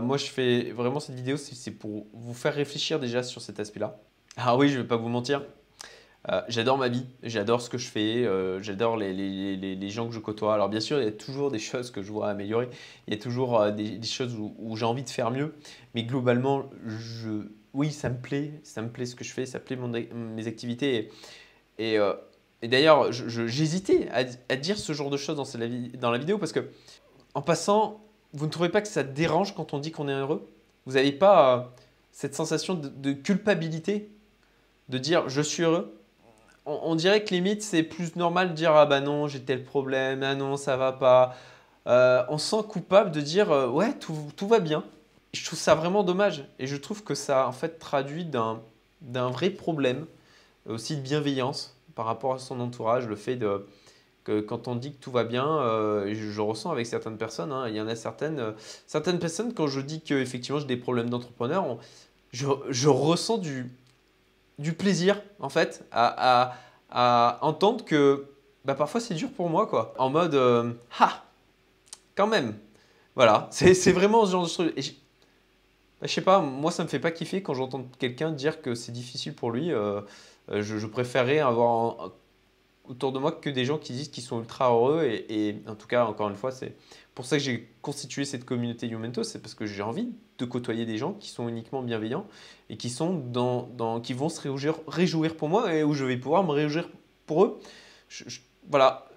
moi 0.02 0.18
je 0.18 0.26
fais 0.26 0.72
vraiment 0.72 1.00
cette 1.00 1.16
vidéo, 1.16 1.36
c'est 1.38 1.72
pour 1.72 2.08
vous 2.14 2.34
faire 2.34 2.54
réfléchir 2.54 3.00
déjà 3.00 3.24
sur 3.24 3.42
cet 3.42 3.60
aspect-là. 3.60 4.00
Ah 4.38 4.56
oui, 4.56 4.70
je 4.70 4.80
vais 4.80 4.88
pas 4.88 4.96
vous 4.96 5.10
mentir, 5.10 5.44
j'adore 6.48 6.78
ma 6.78 6.88
vie, 6.88 7.06
j'adore 7.24 7.62
ce 7.62 7.70
que 7.70 7.78
je 7.78 7.88
fais, 7.90 8.26
j'adore 8.62 8.96
les, 8.96 9.12
les, 9.14 9.58
les, 9.58 9.76
les, 9.76 9.90
gens 9.90 10.08
que 10.08 10.14
je 10.14 10.20
côtoie. 10.20 10.54
Alors 10.54 10.70
bien 10.70 10.80
sûr, 10.80 11.00
il 11.00 11.04
y 11.04 11.08
a 11.08 11.12
toujours 11.12 11.52
des 11.52 11.60
choses 11.60 11.92
que 11.92 12.02
je 12.02 12.12
vois 12.12 12.30
améliorer, 12.30 12.70
il 13.08 13.14
y 13.14 13.18
a 13.18 13.20
toujours 13.20 13.70
des, 13.72 13.98
des, 13.98 14.08
choses 14.08 14.34
où, 14.38 14.76
j'ai 14.78 14.86
envie 14.86 15.04
de 15.04 15.10
faire 15.10 15.30
mieux, 15.30 15.54
mais 15.94 16.04
globalement, 16.04 16.70
je, 16.86 17.50
oui, 17.74 17.92
ça 17.92 18.10
me 18.10 18.18
plaît, 18.18 18.54
ça 18.64 18.82
me 18.82 18.90
plaît 18.90 19.06
ce 19.06 19.16
que 19.16 19.24
je 19.24 19.32
fais, 19.32 19.46
ça 19.46 19.60
plaît 19.60 19.76
mes 19.76 20.48
activités. 20.48 21.12
Et, 21.80 21.98
et, 22.62 22.68
d'ailleurs, 22.68 23.12
j'hésitais 23.12 24.10
à, 24.10 24.24
à, 24.50 24.56
dire 24.56 24.78
ce 24.78 24.94
genre 24.94 25.10
de 25.10 25.18
choses 25.18 25.36
dans, 25.36 26.12
la, 26.12 26.18
vidéo 26.18 26.38
parce 26.38 26.52
que, 26.52 26.70
en 27.34 27.42
passant, 27.42 28.04
vous 28.34 28.46
ne 28.46 28.52
trouvez 28.52 28.70
pas 28.70 28.82
que 28.82 28.88
ça 28.88 29.04
dérange 29.04 29.56
quand 29.56 29.74
on 29.74 29.80
dit 29.80 29.92
qu'on 29.92 30.08
est 30.08 30.14
heureux? 30.14 30.48
Vous 30.86 30.94
n'avez 30.94 31.12
pas 31.12 31.74
cette 32.12 32.36
sensation 32.36 32.74
de, 32.76 33.14
culpabilité? 33.14 34.10
De 34.90 34.98
dire 34.98 35.30
je 35.30 35.42
suis 35.42 35.64
heureux? 35.64 35.98
On, 36.66 36.96
dirait 36.96 37.24
que 37.24 37.34
limite, 37.34 37.62
c'est 37.62 37.84
plus 37.84 38.16
normal 38.16 38.50
de 38.50 38.54
dire 38.54 38.72
Ah 38.74 38.86
bah 38.86 39.02
non, 39.02 39.28
j'ai 39.28 39.42
tel 39.42 39.64
problème, 39.66 40.24
ah 40.24 40.36
non, 40.36 40.56
ça 40.56 40.78
va 40.78 40.94
pas. 40.94 41.36
Euh, 41.88 42.24
on 42.30 42.38
sent 42.38 42.64
coupable 42.70 43.12
de 43.12 43.20
dire 43.20 43.52
euh, 43.52 43.68
Ouais, 43.68 43.94
tout, 43.94 44.16
tout, 44.38 44.48
va 44.48 44.60
bien. 44.60 44.84
Je 45.34 45.44
trouve 45.46 45.60
ça 45.60 45.76
vraiment 45.76 46.04
dommage. 46.04 46.46
Et 46.60 46.68
je 46.68 46.76
trouve 46.76 47.04
que 47.04 47.16
ça, 47.16 47.48
en 47.48 47.52
fait, 47.52 47.80
traduit 47.80 48.26
d'un 48.26 48.62
vrai 49.30 49.50
problème, 49.50 50.06
aussi 50.68 50.96
de 50.96 51.02
bienveillance 51.02 51.78
par 51.96 52.06
rapport 52.06 52.34
à 52.34 52.40
son 52.40 52.60
entourage, 52.60 53.08
le 53.08 53.16
fait 53.16 53.36
de 53.36 53.66
que 54.24 54.40
quand 54.40 54.68
on 54.68 54.76
dit 54.76 54.94
que 54.94 54.98
tout 55.00 55.12
va 55.12 55.24
bien, 55.24 55.46
euh, 55.46 56.14
je, 56.14 56.42
ressens 56.42 56.72
avec 56.72 56.88
certaines 56.88 57.18
personnes, 57.18 57.52
hein, 57.52 57.68
il 57.68 57.76
y 57.76 57.82
en 57.82 57.88
a 57.88 57.96
certaines, 57.96 58.54
certaines 58.88 59.20
personnes, 59.20 59.54
quand 59.54 59.68
je 59.68 59.82
dis 59.82 60.02
qu'effectivement 60.02 60.60
j'ai 60.60 60.66
des 60.66 60.78
problèmes 60.78 61.10
d'entrepreneur, 61.10 61.78
je, 62.32 62.88
ressens 62.88 63.38
du, 63.38 63.70
plaisir, 64.78 65.22
en 65.40 65.50
fait, 65.50 65.86
à, 65.92 66.56
entendre 67.42 67.84
que 67.84 68.28
bah, 68.66 68.76
parfois 68.76 69.02
c'est 69.02 69.14
dur 69.14 69.30
pour 69.30 69.50
moi, 69.50 69.68
quoi. 69.68 69.94
En 69.98 70.10
mode, 70.10 70.36
euh, 70.36 70.72
ha, 71.00 71.24
quand 72.16 72.28
même. 72.28 72.56
Voilà, 73.16 73.48
c'est 73.52 73.92
vraiment 73.92 74.26
ce 74.26 74.32
genre 74.32 74.46
de 74.46 74.50
truc. 74.50 74.96
Je 76.04 76.08
sais 76.08 76.22
pas, 76.22 76.42
moi 76.42 76.72
ça 76.72 76.84
me 76.84 76.90
fait 76.90 77.00
pas 77.00 77.12
kiffer 77.12 77.42
quand 77.42 77.54
j'entends 77.54 77.86
quelqu'un 78.00 78.32
dire 78.32 78.62
que 78.62 78.76
c'est 78.76 78.92
difficile 78.92 79.34
pour 79.34 79.52
lui. 79.52 79.72
Euh, 79.72 80.02
euh, 80.52 80.62
je, 80.62 80.78
je, 80.78 80.88
préférerais 80.88 81.40
avoir 81.40 82.12
autour 82.86 83.12
de 83.12 83.20
moi 83.20 83.32
que 83.32 83.50
des 83.50 83.66
gens 83.66 83.78
qui 83.78 83.94
disent 83.94 84.10
qu'ils 84.10 84.24
sont 84.24 84.40
ultra 84.40 84.70
heureux. 84.70 85.04
Et, 85.04 85.62
en 85.68 85.76
tout 85.76 85.88
cas, 85.88 86.06
encore 86.06 86.30
une 86.30 86.36
fois, 86.36 86.52
c'est 86.52 86.76
pour 87.16 87.26
ça 87.26 87.38
que 87.38 87.44
j'ai 87.44 87.70
constitué 87.82 88.26
cette 88.26 88.46
communauté 88.46 88.88
Youmento, 88.88 89.24
c'est 89.24 89.40
parce 89.40 89.56
que 89.56 89.66
j'ai 89.66 89.82
envie 89.82 90.10
de 90.38 90.46
côtoyer 90.46 90.86
des 90.86 90.98
gens 90.98 91.14
qui 91.14 91.30
sont 91.30 91.48
uniquement 91.48 91.82
bienveillants 91.82 92.28
et 92.70 92.78
qui, 92.78 92.90
sont 92.90 93.14
dans, 93.14 94.02
qui 94.02 94.14
vont 94.14 94.30
se 94.30 94.42
réjouir, 94.88 95.36
pour 95.36 95.50
moi 95.50 95.74
et 95.74 95.84
où 95.84 95.94
je 95.94 96.06
vais 96.06 96.18
pouvoir 96.18 96.44
me 96.44 96.52
réjouir 96.52 96.90
pour 97.26 97.46
eux. 97.46 97.60
Je, 98.10 98.40
voilà. 98.70 99.10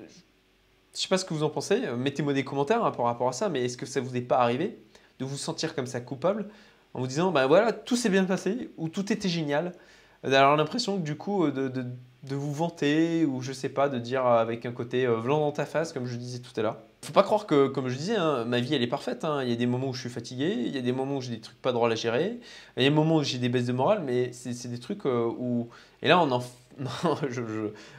Je 0.94 1.02
sais 1.02 1.08
pas 1.08 1.18
ce 1.18 1.24
que 1.26 1.34
vous 1.34 1.42
en 1.42 1.50
pensez. 1.50 1.82
Mettez-moi 1.96 2.32
des 2.32 2.44
commentaires 2.44 2.84
hein, 2.84 2.90
par 2.90 3.04
rapport 3.04 3.28
à 3.28 3.32
ça, 3.32 3.48
mais 3.50 3.64
est-ce 3.64 3.76
que 3.76 3.84
ça 3.84 4.00
vous 4.00 4.16
est 4.16 4.22
pas 4.22 4.38
arrivé 4.38 4.78
de 5.18 5.24
vous 5.24 5.36
sentir 5.36 5.74
comme 5.74 5.86
ça 5.86 6.00
coupable 6.00 6.48
en 6.96 7.00
vous 7.00 7.06
disant, 7.06 7.30
ben 7.30 7.46
voilà, 7.46 7.74
tout 7.74 7.94
s'est 7.94 8.08
bien 8.08 8.24
passé 8.24 8.70
ou 8.78 8.88
tout 8.88 9.12
était 9.12 9.28
génial 9.28 9.72
d'avoir 10.24 10.56
l'impression 10.56 10.96
que 10.96 11.02
du 11.02 11.14
coup, 11.14 11.50
de, 11.50 11.68
de, 11.68 11.84
de, 12.22 12.34
vous 12.34 12.54
vanter 12.54 13.26
ou 13.26 13.42
je 13.42 13.52
sais 13.52 13.68
pas, 13.68 13.90
de 13.90 13.98
dire 13.98 14.24
avec 14.24 14.64
un 14.64 14.72
côté 14.72 15.04
euh, 15.04 15.20
dans 15.20 15.52
ta 15.52 15.66
face, 15.66 15.92
comme 15.92 16.06
je 16.06 16.16
disais 16.16 16.38
tout 16.38 16.58
à 16.58 16.62
l'heure. 16.62 16.78
Faut 17.02 17.12
pas 17.12 17.22
croire 17.22 17.44
que, 17.44 17.68
comme 17.68 17.88
je 17.88 17.96
disais, 17.96 18.16
hein, 18.16 18.46
ma 18.46 18.60
vie 18.60 18.74
elle 18.74 18.82
est 18.82 18.86
parfaite. 18.86 19.26
Hein. 19.26 19.42
Il 19.42 19.50
y 19.50 19.52
a 19.52 19.56
des 19.56 19.66
moments 19.66 19.88
où 19.88 19.92
je 19.92 20.00
suis 20.00 20.08
fatigué, 20.08 20.54
il 20.56 20.74
y 20.74 20.78
a 20.78 20.80
des 20.80 20.92
moments 20.92 21.18
où 21.18 21.20
j'ai 21.20 21.32
des 21.32 21.40
trucs 21.40 21.60
pas 21.60 21.72
drôles 21.72 21.92
à 21.92 21.96
gérer, 21.96 22.40
il 22.78 22.82
y 22.82 22.86
a 22.86 22.88
des 22.88 22.94
moments 22.94 23.16
où 23.16 23.22
j'ai 23.22 23.36
des 23.36 23.50
baisses 23.50 23.66
de 23.66 23.72
morale, 23.72 24.02
mais 24.02 24.32
c'est 24.32 24.68
des 24.68 24.80
trucs 24.80 25.04
euh, 25.04 25.30
où. 25.38 25.68
Et 26.00 26.08
là, 26.08 26.18
on 26.18 26.30
en. 26.32 26.42
je, 27.28 27.42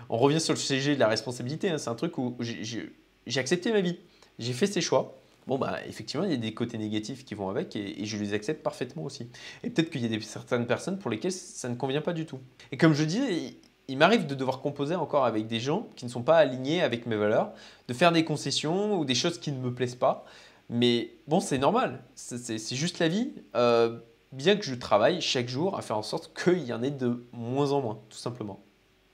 on 0.10 0.18
revient 0.18 0.42
sur 0.42 0.54
le 0.54 0.60
sujet 0.60 0.96
de 0.96 1.00
la 1.00 1.08
responsabilité. 1.08 1.70
Hein. 1.70 1.77
C'est 1.77 1.92
un 1.92 1.96
truc 1.96 2.18
où 2.18 2.36
j'ai 2.39 3.40
accepté 3.40 3.72
ma 3.72 3.81
vie. 3.81 4.00
J'ai 4.40 4.53
fait 4.53 4.68
ses 4.68 4.81
choix. 4.81 5.20
Bon, 5.48 5.57
bah, 5.57 5.77
effectivement, 5.88 6.25
il 6.25 6.31
y 6.31 6.33
a 6.33 6.38
des 6.38 6.53
côtés 6.53 6.77
négatifs 6.77 7.24
qui 7.24 7.33
vont 7.33 7.50
avec 7.50 7.75
et, 7.75 8.05
je 8.05 8.18
les 8.18 8.33
accepte 8.33 8.62
parfaitement 8.62 9.03
aussi. 9.03 9.29
Et 9.64 9.70
peut-être 9.70 9.90
qu'il 9.90 10.01
y 10.01 10.05
a 10.05 10.10
des, 10.10 10.20
certaines 10.20 10.68
personnes 10.68 11.00
pour 11.00 11.10
lesquelles 11.10 11.31
ça 11.31 11.70
ne 11.70 11.75
convient 11.75 12.01
pas 12.01 12.14
du 12.14 12.25
tout. 12.25 12.40
Et 12.74 12.77
comme 12.77 12.94
je 12.94 13.05
dis, 13.05 13.57
il, 13.88 13.98
m'arrive 13.98 14.27
de 14.27 14.36
devoir 14.36 14.60
composer 14.60 14.96
encore 14.96 15.25
avec 15.25 15.48
des 15.48 15.62
gens 15.62 15.88
qui 15.96 16.03
ne 16.03 16.10
sont 16.10 16.22
pas 16.22 16.36
alignés 16.36 16.81
avec 16.81 17.05
mes 17.05 17.16
valeurs, 17.16 17.53
de 17.88 17.94
faire 17.94 18.12
des 18.12 18.25
concessions 18.25 19.00
ou 19.00 19.05
des 19.05 19.16
choses 19.16 19.40
qui 19.40 19.53
ne 19.53 19.60
me 19.60 19.74
plaisent 19.74 19.96
pas. 19.96 20.25
Mais 20.70 21.12
bon, 21.27 21.40
c'est 21.40 21.57
normal, 21.57 22.03
c'est 22.16 22.75
juste 22.75 23.00
la 23.00 23.07
vie. 23.07 23.31
Euh, 23.55 24.00
bien 24.33 24.57
que 24.57 24.66
je 24.66 24.75
travaille 24.75 25.22
chaque 25.22 25.48
jour 25.48 25.77
à 25.77 25.81
faire 25.81 25.98
en 25.98 26.03
sorte 26.03 26.38
qu'il 26.38 26.66
y 26.66 26.74
en 26.74 26.83
ait 26.83 26.92
de 26.92 27.25
moins 27.31 27.72
en 27.72 27.81
moins, 27.81 28.00
tout 28.10 28.18
simplement. 28.18 28.60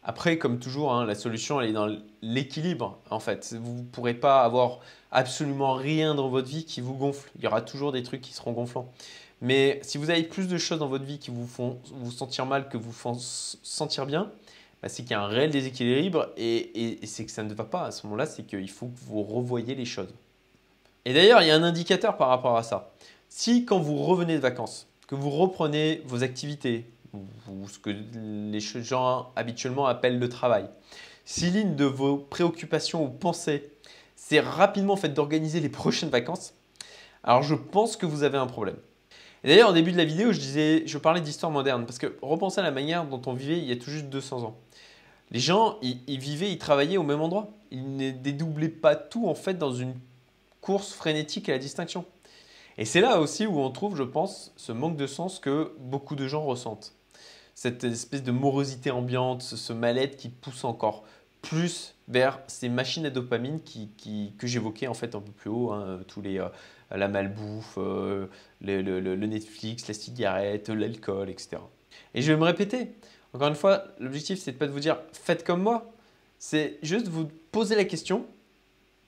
Après, 0.04 0.38
comme 0.38 0.60
toujours, 0.60 0.94
hein, 0.94 1.06
la 1.06 1.16
solution, 1.16 1.62
elle 1.62 1.70
est 1.70 1.74
dans 1.74 1.90
l'équilibre, 2.22 3.00
en 3.10 3.20
fait. 3.20 3.56
Vous 3.60 3.76
ne 3.76 3.84
pourrez 3.84 4.14
pas 4.14 4.44
avoir 4.44 4.80
absolument 5.12 5.74
rien 5.74 6.14
dans 6.14 6.28
votre 6.28 6.50
vie 6.50 6.66
qui 6.66 6.82
vous 6.82 6.94
gonfle. 6.94 7.30
Il 7.38 7.44
y 7.44 7.48
aura 7.48 7.62
toujours 7.62 7.92
des 7.92 8.04
trucs 8.04 8.22
qui 8.22 8.34
seront 8.34 8.52
gonflants. 8.52 8.92
Mais 9.42 9.80
si 9.84 9.98
vous 9.98 10.10
avez 10.10 10.24
plus 10.24 10.48
de 10.48 10.58
choses 10.58 10.80
dans 10.80 10.88
votre 10.88 11.06
vie 11.06 11.20
qui 11.20 11.32
vous 11.32 11.48
font 11.48 11.80
vous 11.92 12.12
sentir 12.12 12.46
mal 12.46 12.70
que 12.70 12.78
vous 12.78 12.92
font 12.92 13.18
sentir 13.18 14.06
bien, 14.06 14.32
bah, 14.82 14.90
c'est 14.90 15.04
qu'il 15.04 15.12
y 15.12 15.16
a 15.16 15.22
un 15.22 15.28
réel 15.28 15.52
déséquilibre 15.52 16.30
et, 16.38 17.02
et 17.02 17.06
c'est 17.06 17.26
que 17.26 17.32
ça 17.32 17.44
ne 17.44 17.54
va 17.54 17.64
pas. 17.64 17.86
À 17.86 17.92
ce 17.92 18.06
moment-là, 18.08 18.26
c'est 18.26 18.44
qu'il 18.44 18.70
faut 18.70 18.88
que 18.88 19.00
vous 19.06 19.24
revoyez 19.24 19.76
les 19.76 19.86
choses. 19.86 20.14
Et 21.06 21.14
d'ailleurs, 21.14 21.42
il 21.42 21.48
y 21.48 21.52
a 21.52 21.56
un 21.56 21.64
indicateur 21.64 22.18
par 22.18 22.30
rapport 22.30 22.58
à 22.58 22.64
ça. 22.64 22.92
Si 23.30 23.66
quand 23.66 23.80
vous 23.80 23.98
revenez 23.98 24.36
de 24.36 24.42
vacances, 24.42 24.88
que 25.08 25.16
vous 25.16 25.30
reprenez 25.30 26.02
vos 26.06 26.24
activités, 26.24 26.86
ou 27.14 27.68
ce 27.68 27.80
que 27.80 27.90
les 27.90 28.60
gens 28.60 29.32
habituellement 29.36 29.86
appellent 29.86 30.20
le 30.20 30.30
travail. 30.30 30.66
Si 31.26 31.50
l'une 31.52 31.76
de 31.76 31.86
vos 31.86 32.18
préoccupations 32.18 33.04
ou 33.04 33.10
pensées, 33.10 33.72
c'est 34.16 34.40
rapidement 34.40 34.96
fait 34.96 35.10
d'organiser 35.10 35.60
les 35.60 35.70
prochaines 35.70 36.10
vacances, 36.10 36.54
alors 37.24 37.44
je 37.44 37.56
pense 37.56 37.96
que 37.98 38.06
vous 38.06 38.24
avez 38.24 38.38
un 38.38 38.48
problème. 38.48 38.78
D'ailleurs, 39.44 39.70
au 39.70 39.74
début 39.74 39.92
de 39.92 39.98
la 39.98 40.06
vidéo, 40.06 40.32
je, 40.32 40.40
disais, 40.40 40.84
je 40.86 40.98
parlais 40.98 41.22
d'histoire 41.22 41.52
moderne, 41.52 41.86
parce 41.86 41.98
que 41.98 42.18
repensez 42.22 42.60
à 42.60 42.64
la 42.64 42.72
manière 42.72 43.06
dont 43.06 43.22
on 43.26 43.34
vivait 43.34 43.58
il 43.58 43.66
y 43.66 43.72
a 43.72 43.76
tout 43.76 43.90
juste 43.90 44.06
200 44.06 44.44
ans. 44.44 44.58
Les 45.32 45.40
gens, 45.40 45.78
ils, 45.82 46.00
ils 46.08 46.20
vivaient, 46.20 46.52
ils 46.52 46.58
travaillaient 46.58 46.98
au 46.98 47.04
même 47.04 47.22
endroit. 47.22 47.50
Ils 47.72 47.96
ne 47.96 48.12
dédoublaient 48.12 48.70
pas 48.70 48.96
tout 48.96 49.28
en 49.28 49.36
fait 49.36 49.56
dans 49.56 49.74
une 49.74 49.96
course 50.62 50.94
frénétique 50.94 51.50
à 51.50 51.54
la 51.54 51.58
distinction. 51.58 52.06
Et 52.78 52.86
c'est 52.86 53.02
là 53.02 53.20
aussi 53.20 53.46
où 53.46 53.60
on 53.60 53.70
trouve, 53.70 53.96
je 53.96 54.04
pense, 54.04 54.54
ce 54.56 54.72
manque 54.72 54.96
de 54.96 55.08
sens 55.08 55.40
que 55.40 55.74
beaucoup 55.80 56.16
de 56.16 56.28
gens 56.28 56.44
ressentent 56.44 56.94
cette 57.56 57.84
espèce 57.84 58.24
de 58.24 58.32
morosité 58.32 58.92
ambiante, 58.92 59.42
ce 59.42 59.74
mal-être 59.74 60.18
qui 60.18 60.30
pousse 60.30 60.64
encore 60.64 61.04
plus 61.42 61.94
vers 62.08 62.40
ces 62.48 62.70
machines 62.70 63.06
à 63.06 63.10
dopamine 63.10 63.60
qui, 63.62 64.34
que 64.38 64.48
j'évoquais 64.48 64.88
en 64.88 64.94
fait 64.94 65.14
un 65.14 65.20
peu 65.20 65.32
plus 65.32 65.50
haut, 65.50 65.72
hein, 65.72 66.00
tous 66.08 66.22
les, 66.22 66.40
euh, 66.40 66.48
la 66.90 67.08
malbouffe, 67.08 67.76
euh, 67.78 68.28
le, 68.62 69.16
Netflix, 69.28 69.88
la 69.88 69.94
cigarette, 69.94 70.70
l'alcool, 70.70 71.30
etc. 71.30 71.58
Et 72.16 72.22
je 72.22 72.32
vais 72.32 72.38
me 72.38 72.46
répéter, 72.46 72.94
encore 73.34 73.50
une 73.50 73.56
fois, 73.56 73.84
l'objectif 74.00 74.40
c'est 74.40 74.54
pas 74.54 74.68
de 74.68 74.72
vous 74.72 74.80
dire 74.80 74.98
faites 75.12 75.44
comme 75.44 75.62
moi, 75.62 75.92
c'est 76.40 76.80
juste 76.82 77.06
de 77.06 77.12
vous 77.12 77.30
poser 77.52 77.76
la 77.76 77.86
question, 77.86 78.26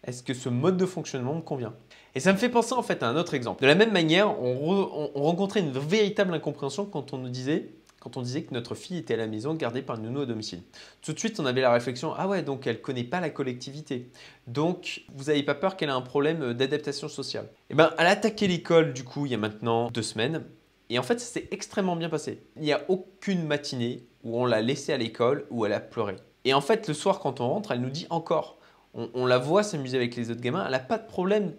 est-ce 0.03 0.21
que 0.21 0.33
ce 0.33 0.49
mode 0.49 0.77
de 0.77 0.85
fonctionnement 0.85 1.35
me 1.35 1.41
convient? 1.41 1.73
Et 2.13 2.19
ça 2.19 2.31
me 2.31 2.37
fait 2.37 2.49
penser 2.49 2.73
en 2.73 2.83
fait 2.83 3.01
à 3.01 3.09
un 3.09 3.15
autre 3.17 3.33
exemple. 3.33 3.61
De 3.61 3.67
la 3.67 3.75
même 3.75 3.91
manière, 3.91 4.39
on 4.41 5.11
rencontrait 5.15 5.61
une 5.61 5.71
véritable 5.71 6.33
incompréhension 6.33 6.85
quand 6.85 7.13
on 7.13 7.17
nous 7.17 7.29
disait 7.29 7.69
quand 8.05 8.17
on 8.17 8.21
disait 8.21 8.43
que 8.43 8.53
notre 8.53 8.75
fille 8.75 8.99
était 8.99 9.15
à 9.15 9.17
la 9.17 9.25
maison 9.25 9.55
gardée 9.55 9.81
par 9.81 9.97
nounou 9.97 10.21
à 10.21 10.25
domicile. 10.27 10.61
Tout 11.01 11.11
de 11.11 11.17
suite, 11.17 11.39
on 11.39 11.45
avait 11.47 11.61
la 11.61 11.71
réflexion 11.71 12.13
ah 12.15 12.27
ouais, 12.27 12.43
donc 12.43 12.67
elle 12.67 12.79
connaît 12.79 13.03
pas 13.03 13.19
la 13.19 13.31
collectivité. 13.31 14.11
Donc, 14.45 15.05
vous 15.15 15.23
n'avez 15.23 15.41
pas 15.41 15.55
peur 15.55 15.75
qu'elle 15.75 15.89
ait 15.89 15.91
un 15.91 16.01
problème 16.01 16.53
d'adaptation 16.53 17.07
sociale? 17.07 17.49
Eh 17.71 17.73
bien, 17.73 17.91
elle 17.97 18.05
a 18.05 18.11
attaqué 18.11 18.47
l'école 18.47 18.93
du 18.93 19.03
coup 19.03 19.25
il 19.25 19.31
y 19.31 19.35
a 19.35 19.39
maintenant 19.39 19.89
deux 19.89 20.03
semaines. 20.03 20.43
Et 20.91 20.99
en 20.99 21.01
fait, 21.01 21.19
ça 21.19 21.25
s'est 21.25 21.47
extrêmement 21.49 21.95
bien 21.95 22.09
passé. 22.09 22.43
Il 22.57 22.61
n'y 22.61 22.73
a 22.73 22.85
aucune 22.89 23.43
matinée 23.47 24.05
où 24.23 24.39
on 24.39 24.45
l'a 24.45 24.61
laissée 24.61 24.93
à 24.93 24.97
l'école 24.97 25.47
où 25.49 25.65
elle 25.65 25.73
a 25.73 25.79
pleuré. 25.79 26.15
Et 26.43 26.53
en 26.53 26.61
fait, 26.61 26.87
le 26.87 26.93
soir, 26.93 27.19
quand 27.19 27.41
on 27.41 27.49
rentre, 27.49 27.71
elle 27.71 27.81
nous 27.81 27.89
dit 27.89 28.05
encore. 28.11 28.59
On, 28.93 29.25
la 29.25 29.39
voit 29.39 29.63
s'amuser 29.63 29.97
avec 29.97 30.15
les 30.15 30.29
autres 30.29 30.41
gamins. 30.41 30.63
Elle 30.63 30.73
n'a 30.73 30.79
pas 30.79 30.99
de 30.99 31.07
problème 31.07 31.53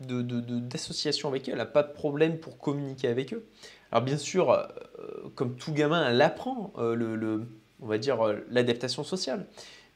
d'association 0.00 1.28
de, 1.28 1.34
avec 1.34 1.50
eux. 1.50 1.52
Elle 1.52 1.58
n'a 1.58 1.66
pas 1.66 1.82
de 1.82 1.92
problème 1.92 2.38
pour 2.38 2.56
communiquer 2.56 3.08
avec 3.08 3.34
eux. 3.34 3.46
Alors 3.92 4.02
bien 4.02 4.16
sûr, 4.16 4.50
euh, 4.50 4.66
comme 5.34 5.54
tout 5.54 5.72
gamin, 5.72 6.08
elle 6.08 6.20
apprend 6.22 6.72
euh, 6.78 7.44
on 7.80 7.86
va 7.86 7.98
dire 7.98 8.26
euh, 8.26 8.38
l'adaptation 8.50 9.04
sociale. 9.04 9.46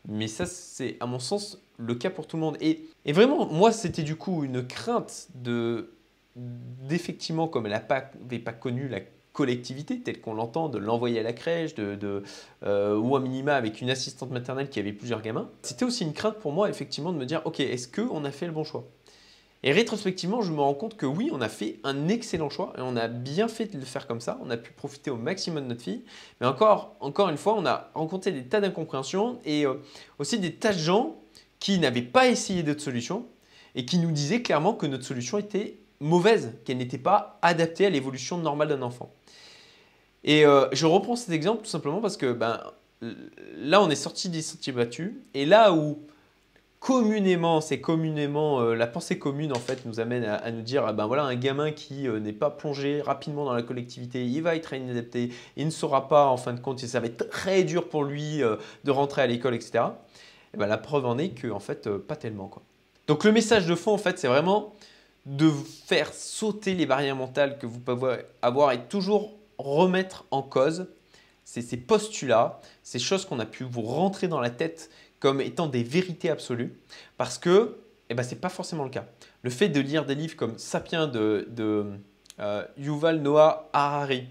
Mais 0.06 0.28
ça, 0.28 0.44
c'est 0.46 0.96
à 1.00 1.06
mon 1.06 1.18
sens 1.18 1.60
le 1.78 1.94
cas 1.94 2.10
pour 2.10 2.26
tout 2.26 2.36
le 2.36 2.42
monde. 2.42 2.58
Et, 2.60 2.84
vraiment, 3.12 3.46
moi, 3.46 3.72
c'était 3.72 4.02
du 4.02 4.14
coup 4.14 4.44
une 4.44 4.64
crainte 4.66 5.28
de 5.34 5.90
d'effectivement, 6.36 7.48
comme 7.48 7.64
elle 7.64 7.72
n'avait 7.72 8.38
pas, 8.38 8.52
connu 8.52 8.88
la 8.88 9.00
collectivité 9.32 10.00
telle 10.00 10.20
qu'on 10.20 10.34
l'entend, 10.34 10.68
de 10.68 10.76
l'envoyer 10.76 11.20
à 11.20 11.22
la 11.22 11.32
crèche, 11.32 11.74
de, 11.74 12.22
ou 12.62 13.16
à 13.16 13.20
minima 13.20 13.54
avec 13.54 13.80
une 13.80 13.88
assistante 13.88 14.30
maternelle 14.30 14.68
qui 14.68 14.78
avait 14.78 14.92
plusieurs 14.92 15.22
gamins, 15.22 15.48
c'était 15.62 15.86
aussi 15.86 16.04
une 16.04 16.12
crainte 16.12 16.36
pour 16.36 16.52
moi 16.52 16.68
effectivement 16.68 17.10
de 17.10 17.16
me 17.16 17.24
dire 17.24 17.40
ok, 17.46 17.60
est-ce 17.60 17.88
qu'on 17.88 18.26
a 18.26 18.30
fait 18.30 18.46
le 18.46 18.52
bon 18.52 18.64
choix? 18.64 18.84
Et 19.62 19.72
rétrospectivement, 19.72 20.42
je 20.42 20.52
me 20.52 20.60
rends 20.60 20.74
compte 20.74 20.96
que 20.96 21.06
oui, 21.06 21.30
on 21.32 21.40
a 21.40 21.48
fait 21.48 21.80
un 21.82 22.08
excellent 22.08 22.50
choix 22.50 22.72
et 22.76 22.80
on 22.82 22.94
a 22.96 23.08
bien 23.08 23.48
fait 23.48 23.66
de 23.66 23.78
le 23.78 23.84
faire 23.84 24.06
comme 24.06 24.20
ça. 24.20 24.38
On 24.44 24.50
a 24.50 24.56
pu 24.56 24.72
profiter 24.72 25.10
au 25.10 25.16
maximum 25.16 25.64
de 25.64 25.68
notre 25.70 25.82
fille. 25.82 26.02
Mais 26.40 26.46
encore, 26.46 26.94
encore 27.00 27.30
une 27.30 27.36
fois, 27.36 27.54
on 27.56 27.66
a 27.66 27.90
rencontré 27.94 28.32
des 28.32 28.44
tas 28.44 28.60
d'incompréhensions 28.60 29.38
et 29.44 29.66
euh, 29.66 29.74
aussi 30.18 30.38
des 30.38 30.52
tas 30.52 30.72
de 30.72 30.78
gens 30.78 31.16
qui 31.58 31.78
n'avaient 31.78 32.02
pas 32.02 32.28
essayé 32.28 32.62
d'autres 32.62 32.82
solutions 32.82 33.26
et 33.74 33.84
qui 33.84 33.98
nous 33.98 34.12
disaient 34.12 34.42
clairement 34.42 34.74
que 34.74 34.86
notre 34.86 35.04
solution 35.04 35.38
était 35.38 35.78
mauvaise, 36.00 36.52
qu'elle 36.64 36.76
n'était 36.76 36.98
pas 36.98 37.38
adaptée 37.42 37.86
à 37.86 37.90
l'évolution 37.90 38.38
normale 38.38 38.68
d'un 38.68 38.82
enfant. 38.82 39.10
Et 40.22 40.44
euh, 40.44 40.66
je 40.72 40.86
reprends 40.86 41.16
cet 41.16 41.30
exemple 41.30 41.62
tout 41.62 41.70
simplement 41.70 42.00
parce 42.00 42.16
que 42.16 42.32
ben, 42.32 42.60
là, 43.56 43.82
on 43.82 43.88
est 43.90 43.96
sorti 43.96 44.28
des 44.28 44.42
sentiers 44.42 44.72
battus 44.72 45.12
et 45.34 45.46
là 45.46 45.72
où 45.72 45.98
communément, 46.80 47.60
c'est 47.60 47.80
communément, 47.80 48.60
euh, 48.60 48.74
la 48.74 48.86
pensée 48.86 49.18
commune 49.18 49.52
en 49.52 49.58
fait 49.58 49.84
nous 49.86 50.00
amène 50.00 50.24
à, 50.24 50.50
nous 50.50 50.62
dire, 50.62 50.84
ah 50.86 50.92
ben 50.92 51.06
voilà, 51.06 51.24
un 51.24 51.34
gamin 51.34 51.72
qui 51.72 52.06
euh, 52.06 52.20
n'est 52.20 52.32
pas 52.32 52.50
plongé 52.50 53.02
rapidement 53.02 53.44
dans 53.44 53.54
la 53.54 53.62
collectivité, 53.62 54.24
il 54.24 54.42
va 54.42 54.56
être 54.56 54.72
inadapté, 54.72 55.30
il 55.56 55.66
ne 55.66 55.70
saura 55.70 56.08
pas 56.08 56.26
en 56.26 56.36
fin 56.36 56.52
de 56.52 56.60
compte, 56.60 56.80
ça 56.80 57.00
va 57.00 57.06
être 57.06 57.28
très 57.30 57.64
dur 57.64 57.88
pour 57.88 58.04
lui 58.04 58.42
euh, 58.42 58.56
de 58.84 58.90
rentrer 58.90 59.22
à 59.22 59.26
l'école, 59.26 59.54
etc. 59.54 59.84
Et 60.54 60.56
ben, 60.56 60.66
la 60.66 60.78
preuve 60.78 61.06
en 61.06 61.18
est 61.18 61.30
que 61.30 61.48
en 61.48 61.60
fait, 61.60 61.88
pas 61.88 62.16
tellement 62.16 62.48
quoi. 62.48 62.62
Donc 63.06 63.24
le 63.24 63.32
message 63.32 63.66
de 63.66 63.74
fond 63.74 63.92
en 63.92 63.98
fait, 63.98 64.18
c'est 64.18 64.28
vraiment 64.28 64.74
de 65.26 65.50
faire 65.86 66.12
sauter 66.12 66.74
les 66.74 66.86
barrières 66.86 67.16
mentales 67.16 67.58
que 67.58 67.66
vous 67.66 67.80
pouvez 67.80 68.18
avoir 68.42 68.72
et 68.72 68.84
toujours 68.86 69.32
remettre 69.58 70.24
en 70.30 70.42
cause 70.42 70.86
ces, 71.44 71.62
ces 71.62 71.76
postulats, 71.76 72.60
ces 72.82 72.98
choses 72.98 73.24
qu'on 73.24 73.38
a 73.38 73.46
pu 73.46 73.64
vous 73.64 73.82
rentrer 73.82 74.28
dans 74.28 74.40
la 74.40 74.50
tête 74.50 74.90
comme 75.26 75.40
étant 75.40 75.66
des 75.66 75.82
vérités 75.82 76.30
absolues, 76.30 76.78
parce 77.16 77.36
que 77.36 77.78
eh 78.08 78.14
ben, 78.14 78.22
ce 78.22 78.30
n'est 78.30 78.40
pas 78.40 78.48
forcément 78.48 78.84
le 78.84 78.90
cas. 78.90 79.06
Le 79.42 79.50
fait 79.50 79.68
de 79.68 79.80
lire 79.80 80.06
des 80.06 80.14
livres 80.14 80.36
comme 80.36 80.56
Sapiens 80.56 81.08
de, 81.08 81.48
euh, 82.38 82.64
Yuval 82.78 83.20
Noah 83.22 83.68
Harari, 83.72 84.22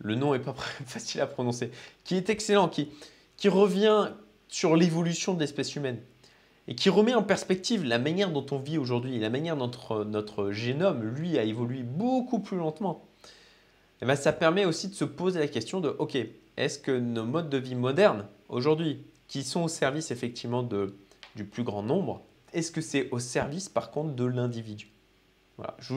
le 0.00 0.14
nom 0.14 0.34
n'est 0.34 0.40
pas 0.40 0.54
facile 0.86 1.22
à 1.22 1.26
prononcer, 1.26 1.70
qui 2.04 2.16
est 2.16 2.28
excellent, 2.28 2.68
qui, 2.68 2.90
qui 3.38 3.48
revient 3.48 4.10
sur 4.48 4.76
l'évolution 4.76 5.32
de 5.32 5.40
l'espèce 5.40 5.74
humaine 5.74 5.96
et 6.68 6.74
qui 6.74 6.90
remet 6.90 7.14
en 7.14 7.22
perspective 7.22 7.82
la 7.82 7.98
manière 7.98 8.28
dont 8.28 8.44
on 8.50 8.58
vit 8.58 8.76
aujourd'hui, 8.76 9.18
la 9.18 9.30
manière 9.30 9.56
dont 9.56 9.68
notre, 9.68 10.04
notre 10.04 10.50
génome, 10.50 11.02
lui, 11.02 11.38
a 11.38 11.44
évolué 11.44 11.82
beaucoup 11.82 12.40
plus 12.40 12.58
lentement. 12.58 13.06
Et 13.22 13.28
eh 14.02 14.06
ben, 14.06 14.16
ça 14.16 14.34
permet 14.34 14.66
aussi 14.66 14.88
de 14.88 14.94
se 14.94 15.06
poser 15.06 15.40
la 15.40 15.48
question 15.48 15.80
de, 15.80 15.96
ok, 15.98 16.18
est-ce 16.58 16.78
que 16.78 16.92
nos 16.92 17.24
modes 17.24 17.48
de 17.48 17.56
vie 17.56 17.74
modernes, 17.74 18.26
aujourd'hui, 18.50 18.98
qui 19.32 19.44
sont 19.44 19.62
au 19.62 19.68
service 19.68 20.10
effectivement 20.10 20.62
de, 20.62 20.94
du 21.36 21.46
plus 21.46 21.62
grand 21.62 21.82
nombre 21.82 22.20
Est-ce 22.52 22.70
que 22.70 22.82
c'est 22.82 23.08
au 23.12 23.18
service 23.18 23.70
par 23.70 23.90
contre 23.90 24.14
de 24.14 24.26
l'individu? 24.26 24.90
Voilà. 25.56 25.74
je, 25.78 25.94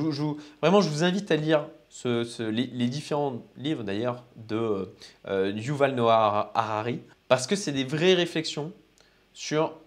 Vraiment, 0.61 0.79
je 0.79 0.87
vous 0.87 1.03
invite 1.03 1.29
à 1.31 1.35
lire 1.35 1.67
les, 2.05 2.87
différents 2.87 3.45
livres 3.57 3.83
d'ailleurs 3.83 4.23
de 4.37 4.89
euh, 5.27 5.51
Yuval 5.53 5.95
Noah 5.95 6.49
Harari 6.55 7.01
parce 7.27 7.45
que 7.45 7.57
c'est 7.57 7.73
des 7.73 7.83
vraies 7.83 8.13
réflexions 8.13 8.71
sur 9.33 9.81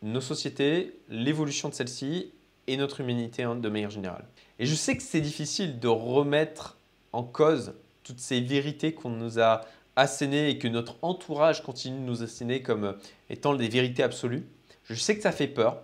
nos 0.00 0.22
sociétés, 0.22 0.98
l'évolution 1.10 1.68
de 1.68 1.74
celles-ci 1.74 2.32
et 2.68 2.78
notre 2.78 3.02
humanité 3.02 3.42
hein, 3.42 3.54
de 3.54 3.68
manière 3.68 3.90
générale. 3.90 4.24
Et 4.58 4.64
je 4.64 4.74
sais 4.74 4.96
que 4.96 5.02
c'est 5.02 5.20
difficile 5.20 5.78
de 5.78 5.88
remettre 5.88 6.78
en 7.12 7.22
cause 7.22 7.74
toutes 8.02 8.20
ces 8.20 8.40
vérités 8.40 8.94
qu'on 8.94 9.10
nous 9.10 9.38
a 9.40 9.66
asséner 9.98 10.48
et 10.48 10.58
que 10.58 10.68
notre 10.68 10.96
entourage 11.02 11.62
continue 11.62 11.98
de 11.98 12.04
nous 12.04 12.22
asséner 12.22 12.62
comme 12.62 12.84
euh, 12.84 12.92
étant 13.28 13.54
des 13.54 13.68
vérités 13.68 14.02
absolues, 14.02 14.46
je 14.84 14.94
sais 14.94 15.16
que 15.16 15.22
ça 15.22 15.32
fait 15.32 15.48
peur 15.48 15.82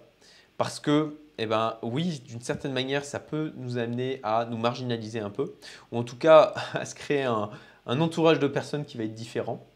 parce 0.56 0.78
que, 0.80 1.18
eh 1.38 1.46
ben, 1.46 1.78
oui, 1.82 2.22
d'une 2.26 2.40
certaine 2.40 2.72
manière, 2.72 3.04
ça 3.04 3.18
peut 3.18 3.52
nous 3.56 3.76
amener 3.76 4.20
à 4.22 4.46
nous 4.48 4.56
marginaliser 4.56 5.18
un 5.18 5.30
peu, 5.30 5.54
ou 5.90 5.98
en 5.98 6.04
tout 6.04 6.16
cas 6.16 6.54
à 6.74 6.84
se 6.84 6.94
créer 6.94 7.24
un, 7.24 7.50
entourage 7.86 8.38
de 8.38 8.46
personnes 8.46 8.84
qui 8.84 8.96
va 8.96 9.04
être 9.04 9.14
différent. 9.14 9.66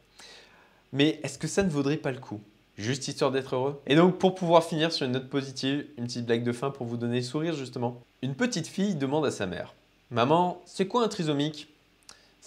Mais 0.93 1.21
est-ce 1.23 1.39
que 1.39 1.49
ça 1.49 1.63
ne 1.63 1.69
vaudrait 1.69 1.99
pas 1.99 2.13
le 2.13 2.21
coup 2.21 2.41
Juste 2.77 3.09
histoire 3.09 3.33
d'être 3.33 3.57
heureux? 3.57 3.83
Et 3.87 3.97
donc, 3.97 4.19
pour 4.19 4.37
pouvoir 4.37 4.65
finir 4.65 4.93
sur 4.93 5.05
une 5.05 5.13
note 5.13 5.29
positive, 5.29 5.85
une 5.99 6.05
petite 6.05 6.25
blague 6.25 6.45
de 6.45 6.53
fin 6.53 6.71
pour 6.71 6.87
vous 6.87 6.97
donner 6.97 7.17
le 7.17 7.23
sourire 7.23 7.55
justement. 7.55 8.01
Une 8.23 8.37
petite 8.37 8.69
fille 8.69 8.95
demande 8.95 9.27
à 9.27 9.33
sa 9.33 9.47
mère 9.47 9.75
Maman, 10.11 10.63
c'est 10.65 10.87
quoi 10.87 11.05
un 11.05 11.09
trisomique? 11.09 11.69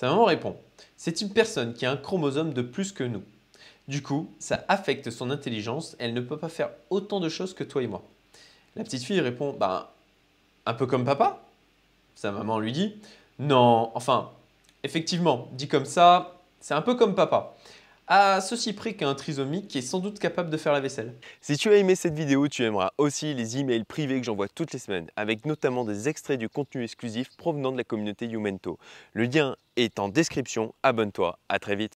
Sa 0.02 0.10
maman 0.10 0.26
répond 0.26 0.56
c'est 0.98 1.22
une 1.22 1.30
personne 1.30 1.76
qui 1.76 1.86
a 1.86 1.92
un 1.92 1.96
chromosome 1.96 2.54
de 2.54 2.64
plus 2.64 2.92
que 2.92 3.04
nous. 3.04 3.22
Du 3.88 4.02
coup, 4.02 4.32
ça 4.40 4.66
affecte 4.68 5.12
son 5.12 5.30
intelligence, 5.30 5.96
elle 6.00 6.16
ne 6.16 6.22
peut 6.22 6.38
pas 6.38 6.50
faire 6.50 6.72
autant 6.90 7.20
de 7.20 7.30
choses 7.30 7.54
que 7.54 7.64
toi 7.64 7.84
et 7.84 7.88
moi. 7.88 8.02
La 8.76 8.84
petite 8.84 9.04
fille 9.04 9.20
répond, 9.20 9.54
ben, 9.54 9.86
un 10.66 10.74
peu 10.74 10.88
comme 10.88 11.06
papa? 11.06 11.44
Sa 12.16 12.32
maman 12.32 12.60
lui 12.60 12.72
dit, 12.72 12.96
non, 13.38 13.92
enfin, 13.94 14.32
effectivement, 14.82 15.50
dit 15.52 15.68
comme 15.68 15.86
ça, 15.86 16.36
c'est 16.62 16.74
un 16.74 16.82
peu 16.82 16.96
comme 16.96 17.14
papa 17.14 17.56
à 18.14 18.42
ceci 18.42 18.74
près 18.74 18.94
qu'un 18.94 19.16
trisomique 19.16 19.70
qui 19.70 19.78
est 19.78 19.82
sans 19.82 20.00
doute 20.00 20.20
capable 20.20 20.50
de 20.50 20.58
faire 20.58 20.74
la 20.74 20.82
vaisselle. 20.82 21.14
Si 21.40 21.56
tu 21.56 21.70
as 21.70 21.78
aimé 21.78 21.96
cette 21.96 22.14
vidéo, 22.14 22.50
tu 22.50 22.62
aimeras 22.66 22.92
aussi 22.98 23.34
les 23.34 23.58
emails 23.58 23.86
privés 23.86 24.20
que 24.20 24.26
j'envoie 24.26 24.50
toutes 24.50 24.74
les 24.74 24.80
semaines, 24.80 25.08
avec 25.16 25.46
notamment 25.46 25.86
des 25.86 26.10
extraits 26.10 26.38
du 26.38 26.50
contenu 26.50 26.84
exclusif 26.84 27.30
provenant 27.38 27.72
de 27.72 27.78
la 27.78 27.86
communauté 27.86 28.28
Youmento. 28.28 28.78
Le 29.14 29.24
lien 29.24 29.56
est 29.78 29.98
en 29.98 30.10
description, 30.10 30.74
abonne-toi, 30.84 31.40
à 31.48 31.60
très 31.60 31.78
vite 31.78 31.90